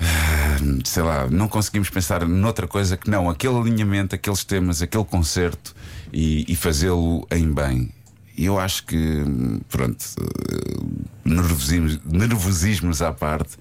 ah, 0.00 0.56
Sei 0.84 1.02
lá, 1.02 1.28
não 1.28 1.48
conseguimos 1.48 1.90
pensar 1.90 2.26
noutra 2.26 2.66
coisa 2.66 2.96
que 2.96 3.10
não 3.10 3.28
aquele 3.28 3.56
alinhamento, 3.56 4.14
aqueles 4.14 4.44
temas, 4.44 4.82
aquele 4.82 5.04
concerto 5.04 5.74
e, 6.12 6.44
e 6.48 6.56
fazê-lo 6.56 7.26
em 7.30 7.52
bem. 7.52 7.90
E 8.36 8.46
eu 8.46 8.58
acho 8.58 8.84
que, 8.84 9.22
pronto, 9.68 10.04
eh, 10.20 10.84
nervosismos, 11.24 12.00
nervosismos 12.04 13.00
à 13.00 13.12
parte, 13.12 13.56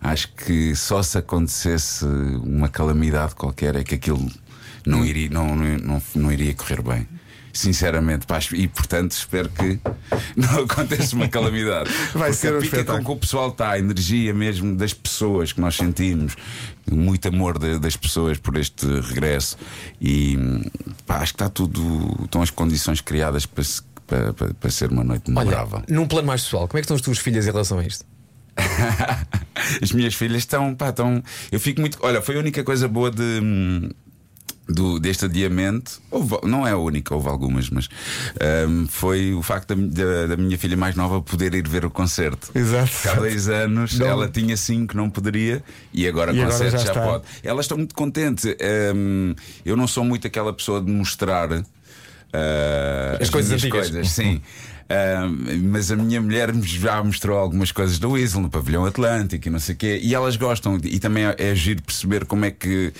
acho 0.00 0.32
que 0.34 0.74
só 0.74 1.02
se 1.02 1.18
acontecesse 1.18 2.04
uma 2.04 2.68
calamidade 2.68 3.34
qualquer 3.34 3.76
é 3.76 3.84
que 3.84 3.94
aquilo 3.94 4.30
não 4.86 5.04
iria, 5.04 5.28
não, 5.28 5.54
não, 5.54 5.78
não, 5.78 6.02
não 6.14 6.32
iria 6.32 6.54
correr 6.54 6.82
bem. 6.82 7.06
Sinceramente, 7.56 8.26
pá, 8.26 8.40
e 8.52 8.66
portanto 8.66 9.12
espero 9.12 9.48
que 9.48 9.78
não 10.36 10.64
aconteça 10.64 11.14
uma 11.14 11.28
calamidade. 11.28 11.88
Vai 12.12 12.30
Porque 12.30 12.32
ser 12.34 12.52
um 12.54 12.60
pica 12.60 12.78
espetáculo. 12.78 12.98
com 13.04 13.12
que 13.12 13.16
o 13.16 13.20
pessoal 13.20 13.48
está, 13.50 13.70
a 13.70 13.78
energia 13.78 14.34
mesmo 14.34 14.74
das 14.74 14.92
pessoas 14.92 15.52
que 15.52 15.60
nós 15.60 15.76
sentimos, 15.76 16.34
muito 16.90 17.28
amor 17.28 17.56
de- 17.58 17.78
das 17.78 17.96
pessoas 17.96 18.36
por 18.38 18.56
este 18.56 18.84
regresso 19.02 19.56
e 20.00 20.36
pá, 21.06 21.18
acho 21.18 21.32
que 21.32 21.36
está 21.36 21.48
tudo, 21.48 22.24
estão 22.24 22.42
as 22.42 22.50
condições 22.50 23.00
criadas 23.00 23.46
para, 23.46 23.62
se- 23.62 23.82
para, 24.04 24.32
para- 24.34 24.52
para 24.54 24.70
ser 24.70 24.90
uma 24.90 25.04
noite 25.04 25.30
Olha, 25.30 25.38
memorável. 25.46 25.82
num 25.88 26.08
plano 26.08 26.26
mais 26.26 26.42
pessoal, 26.42 26.66
como 26.66 26.78
é 26.78 26.80
que 26.82 26.86
estão 26.86 26.96
as 26.96 27.02
tuas 27.02 27.18
filhas 27.18 27.46
em 27.46 27.50
relação 27.52 27.78
a 27.78 27.86
isto? 27.86 28.04
As 29.82 29.92
minhas 29.92 30.14
filhas 30.14 30.38
estão, 30.38 30.74
pá, 30.74 30.90
estão. 30.90 31.22
Eu 31.50 31.58
fico 31.58 31.80
muito. 31.80 31.98
Olha, 32.02 32.20
foi 32.22 32.36
a 32.36 32.38
única 32.38 32.62
coisa 32.62 32.86
boa 32.86 33.10
de. 33.10 33.40
Do, 34.66 34.98
deste 34.98 35.26
adiamento, 35.26 36.00
houve- 36.10 36.38
não 36.44 36.66
é 36.66 36.70
a 36.70 36.76
única, 36.78 37.14
houve 37.14 37.28
algumas, 37.28 37.68
mas 37.68 37.86
hum, 38.66 38.86
foi 38.88 39.34
o 39.34 39.42
facto 39.42 39.74
da, 39.74 40.04
da- 40.04 40.26
da 40.28 40.36
minha 40.38 40.56
filha 40.56 40.74
mais 40.74 40.96
nova 40.96 41.20
poder 41.20 41.52
ir 41.54 41.68
ver 41.68 41.84
o 41.84 41.90
concerto. 41.90 42.50
Exato. 42.54 42.90
Há 43.10 43.14
dois 43.16 43.46
anos 43.50 43.98
Não. 43.98 44.06
ela 44.06 44.26
tinha 44.26 44.56
cinco, 44.56 44.96
não 44.96 45.10
poderia, 45.10 45.62
e 45.92 46.08
agora 46.08 46.32
E 46.32 46.38
o 46.38 46.42
agora 46.44 46.52
concerto 46.56 46.78
já 46.78 46.84
já, 46.84 46.90
está. 46.92 47.02
pode. 47.02 47.24
Elas 47.42 47.64
estão 47.66 47.76
muito 47.76 47.94
contentes. 47.94 48.46
Hum, 48.96 49.34
eu 49.66 49.76
não 49.76 49.86
sou 49.86 50.02
muito 50.02 50.26
aquela 50.26 50.50
pessoa 50.50 50.80
de 50.80 50.90
mostrar 50.90 51.52
ah, 51.52 53.18
As 53.20 53.28
coisas 53.30 53.50
minhas 53.50 53.64
antigas. 53.64 53.90
coisas, 53.90 54.08
sim. 54.10 54.40
Ah, 54.88 55.26
mas 55.62 55.90
a 55.90 55.96
minha 55.96 56.20
mulher 56.20 56.54
já 56.62 57.02
mostrou 57.02 57.38
algumas 57.38 57.72
coisas 57.72 57.98
do 57.98 58.10
Weasel 58.10 58.40
no 58.40 58.50
pavilhão 58.50 58.84
Atlântico 58.84 59.48
e 59.48 59.50
não 59.50 59.58
sei 59.58 59.74
o 59.74 59.78
quê, 59.78 60.00
e 60.02 60.14
elas 60.14 60.36
gostam, 60.36 60.78
e 60.82 60.98
também 60.98 61.24
é, 61.24 61.34
é 61.38 61.54
giro 61.54 61.82
perceber 61.82 62.26
como 62.26 62.44
é 62.44 62.50
que 62.50 62.92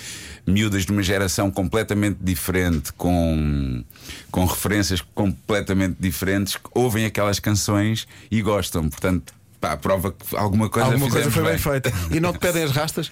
miúdas 0.47 0.85
de 0.85 0.93
uma 0.93 1.03
geração 1.03 1.51
completamente 1.51 2.19
diferente, 2.21 2.93
com, 2.95 3.85
com 4.31 4.45
referências 4.45 5.01
completamente 5.15 5.97
diferentes, 6.01 6.57
ouvem 6.73 7.05
aquelas 7.05 7.39
canções 7.39 8.07
e 8.31 8.41
gostam. 8.43 8.89
Portanto, 8.89 9.33
pá, 9.61 9.77
prova 9.77 10.13
que 10.13 10.37
alguma 10.37 10.69
coisa 10.69 10.89
Alguma 10.89 11.11
coisa 11.11 11.31
foi 11.31 11.43
bem 11.43 11.53
bem. 11.53 11.61
feita. 11.61 11.93
E 12.11 12.21
não 12.21 12.33
te 12.33 12.39
pedem 12.39 12.63
as 12.63 12.71
rastas? 12.71 13.11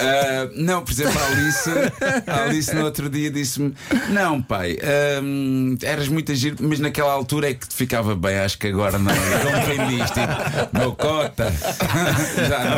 Ah, 0.00 0.48
não, 0.56 0.82
por 0.84 0.92
exemplo, 0.92 1.18
a 1.20 1.26
Alice, 1.26 1.70
a 2.26 2.42
Alice 2.44 2.74
no 2.74 2.84
outro 2.84 3.08
dia 3.10 3.30
disse-me: 3.30 3.74
Não, 4.10 4.40
pai, 4.42 4.78
ahm, 4.82 5.76
eras 5.82 6.08
muito 6.08 6.32
agir, 6.32 6.54
mas 6.60 6.78
naquela 6.80 7.12
altura 7.12 7.50
é 7.50 7.54
que 7.54 7.68
te 7.68 7.74
ficava 7.74 8.14
bem. 8.16 8.38
Acho 8.38 8.58
que 8.58 8.68
agora 8.68 8.98
não. 8.98 9.12
Quem 9.66 9.86
diz, 9.98 10.10
tipo, 10.10 10.78
meu 10.78 10.92
cota. 10.94 11.52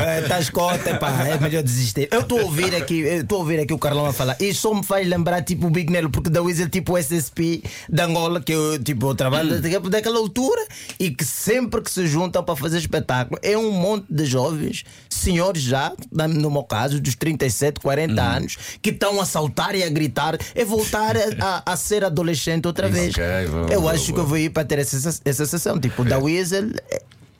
É, 0.06 0.20
Estás 0.22 0.50
cota, 0.50 0.96
pá, 0.98 1.10
é 1.26 1.38
melhor 1.38 1.62
desistir. 1.62 2.08
Eu 2.10 2.20
estou 2.20 2.40
a 2.40 2.42
ouvir 2.42 2.74
aqui, 2.74 3.00
estou 3.00 3.38
a 3.38 3.40
ouvir 3.40 3.60
aqui 3.60 3.72
o 3.72 3.78
Carlão 3.78 4.06
a 4.06 4.12
falar. 4.12 4.36
E 4.40 4.52
só 4.54 4.74
me 4.74 4.82
faz 4.84 5.06
lembrar 5.06 5.42
tipo 5.42 5.66
o 5.66 5.70
Big 5.70 5.90
Nelo, 5.92 6.10
porque 6.10 6.30
da 6.30 6.42
Weasel 6.42 6.68
tipo 6.68 6.94
o 6.94 6.98
SSP 6.98 7.62
de 7.88 8.02
Angola, 8.02 8.40
que 8.40 8.52
eu 8.52 8.78
tipo 8.82 9.08
eu 9.08 9.14
trabalho 9.14 9.60
da- 9.60 9.78
daquela 9.78 10.18
altura 10.18 10.60
e 10.98 11.10
que 11.10 11.24
sempre 11.24 11.80
que 11.80 11.90
se 11.90 12.06
juntam 12.06 12.42
para 12.42 12.56
fazer 12.56 12.78
espetáculo 12.78 13.38
é 13.42 13.56
um 13.56 13.70
monte 13.72 14.06
de 14.10 14.24
jovens, 14.24 14.84
senhores 15.08 15.62
já, 15.62 15.92
no 16.10 16.50
meu 16.50 16.62
caso, 16.64 17.00
dos 17.12 17.16
37, 17.16 17.80
40 17.80 18.20
anos, 18.22 18.56
que 18.80 18.90
estão 18.90 19.20
a 19.20 19.24
saltar 19.24 19.74
e 19.74 19.82
a 19.82 19.88
gritar, 19.88 20.36
é 20.54 20.64
voltar 20.64 21.16
a, 21.16 21.62
a- 21.66 21.72
a 21.72 21.76
ser 21.76 22.04
adolescente 22.04 22.66
outra 22.66 22.88
vez. 22.88 23.14
ok, 23.14 23.24
boa, 23.48 23.66
eu 23.72 23.80
boa, 23.82 23.92
acho 23.92 24.06
que 24.06 24.12
boa. 24.12 24.22
eu 24.24 24.26
vou 24.28 24.38
ir 24.38 24.50
para 24.50 24.64
ter 24.64 24.78
essa, 24.78 25.20
essa 25.24 25.46
sessão, 25.46 25.78
tipo 25.78 26.04
da 26.04 26.18
Weasel. 26.18 26.70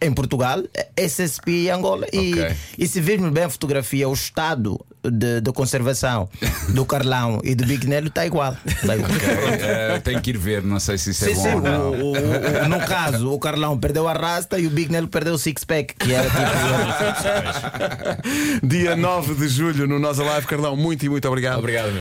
É- 0.03 0.07
Em 0.07 0.13
Portugal, 0.13 0.63
SSP 0.97 1.67
em 1.67 1.71
Angola. 1.71 2.07
E, 2.13 2.33
Ok. 2.35 2.57
e 2.79 2.87
se 2.89 3.01
virmos 3.01 3.31
bem 3.31 3.45
a 3.45 3.49
fotografia, 3.51 4.09
o 4.09 4.13
estado 4.13 4.79
de, 5.05 5.41
de 5.41 5.53
conservação 5.53 6.29
do 6.71 6.85
Carlão 6.85 7.41
e 7.43 7.55
do 7.55 7.65
Big 7.67 7.87
Nelo 7.87 8.09
está 8.09 8.25
igual. 8.27 8.57
Tá 8.87 8.95
igual. 8.97 9.11
Ah, 9.97 10.01
tenho 10.01 10.21
que 10.21 10.31
ir 10.31 10.39
ver, 10.39 10.63
não 10.63 10.79
sei 10.81 10.97
se 10.99 11.11
isso 11.11 11.25
é 11.25 11.29
Sim, 11.29 11.35
bom 11.35 11.43
sim, 11.43 11.49
ou 11.51 11.59
o- 11.59 11.63
não. 11.63 11.91
o- 11.91 12.13
o- 12.13 12.69
no 12.69 12.79
caso, 12.87 13.31
o 13.33 13.39
Carlão 13.39 13.79
perdeu 13.79 14.07
a 14.09 14.13
rasta 14.13 14.59
e 14.59 14.67
o 14.67 14.71
Big 14.71 14.91
Nelo 14.93 15.09
perdeu 15.09 15.35
o 15.35 15.39
six-pack, 15.39 15.95
que 15.95 16.13
era 16.13 16.29
tipo. 16.31 16.43
Dia 18.67 18.95
9 18.97 19.35
de 19.35 19.49
julho 19.49 19.87
no 19.87 19.99
Nós 19.99 20.19
Alive. 20.21 20.47
Carlão, 20.47 20.77
muito 20.77 21.05
e 21.05 21.09
muito 21.09 21.27
obrigado. 21.29 21.59
Obrigado. 21.59 21.91
meu. 21.93 22.01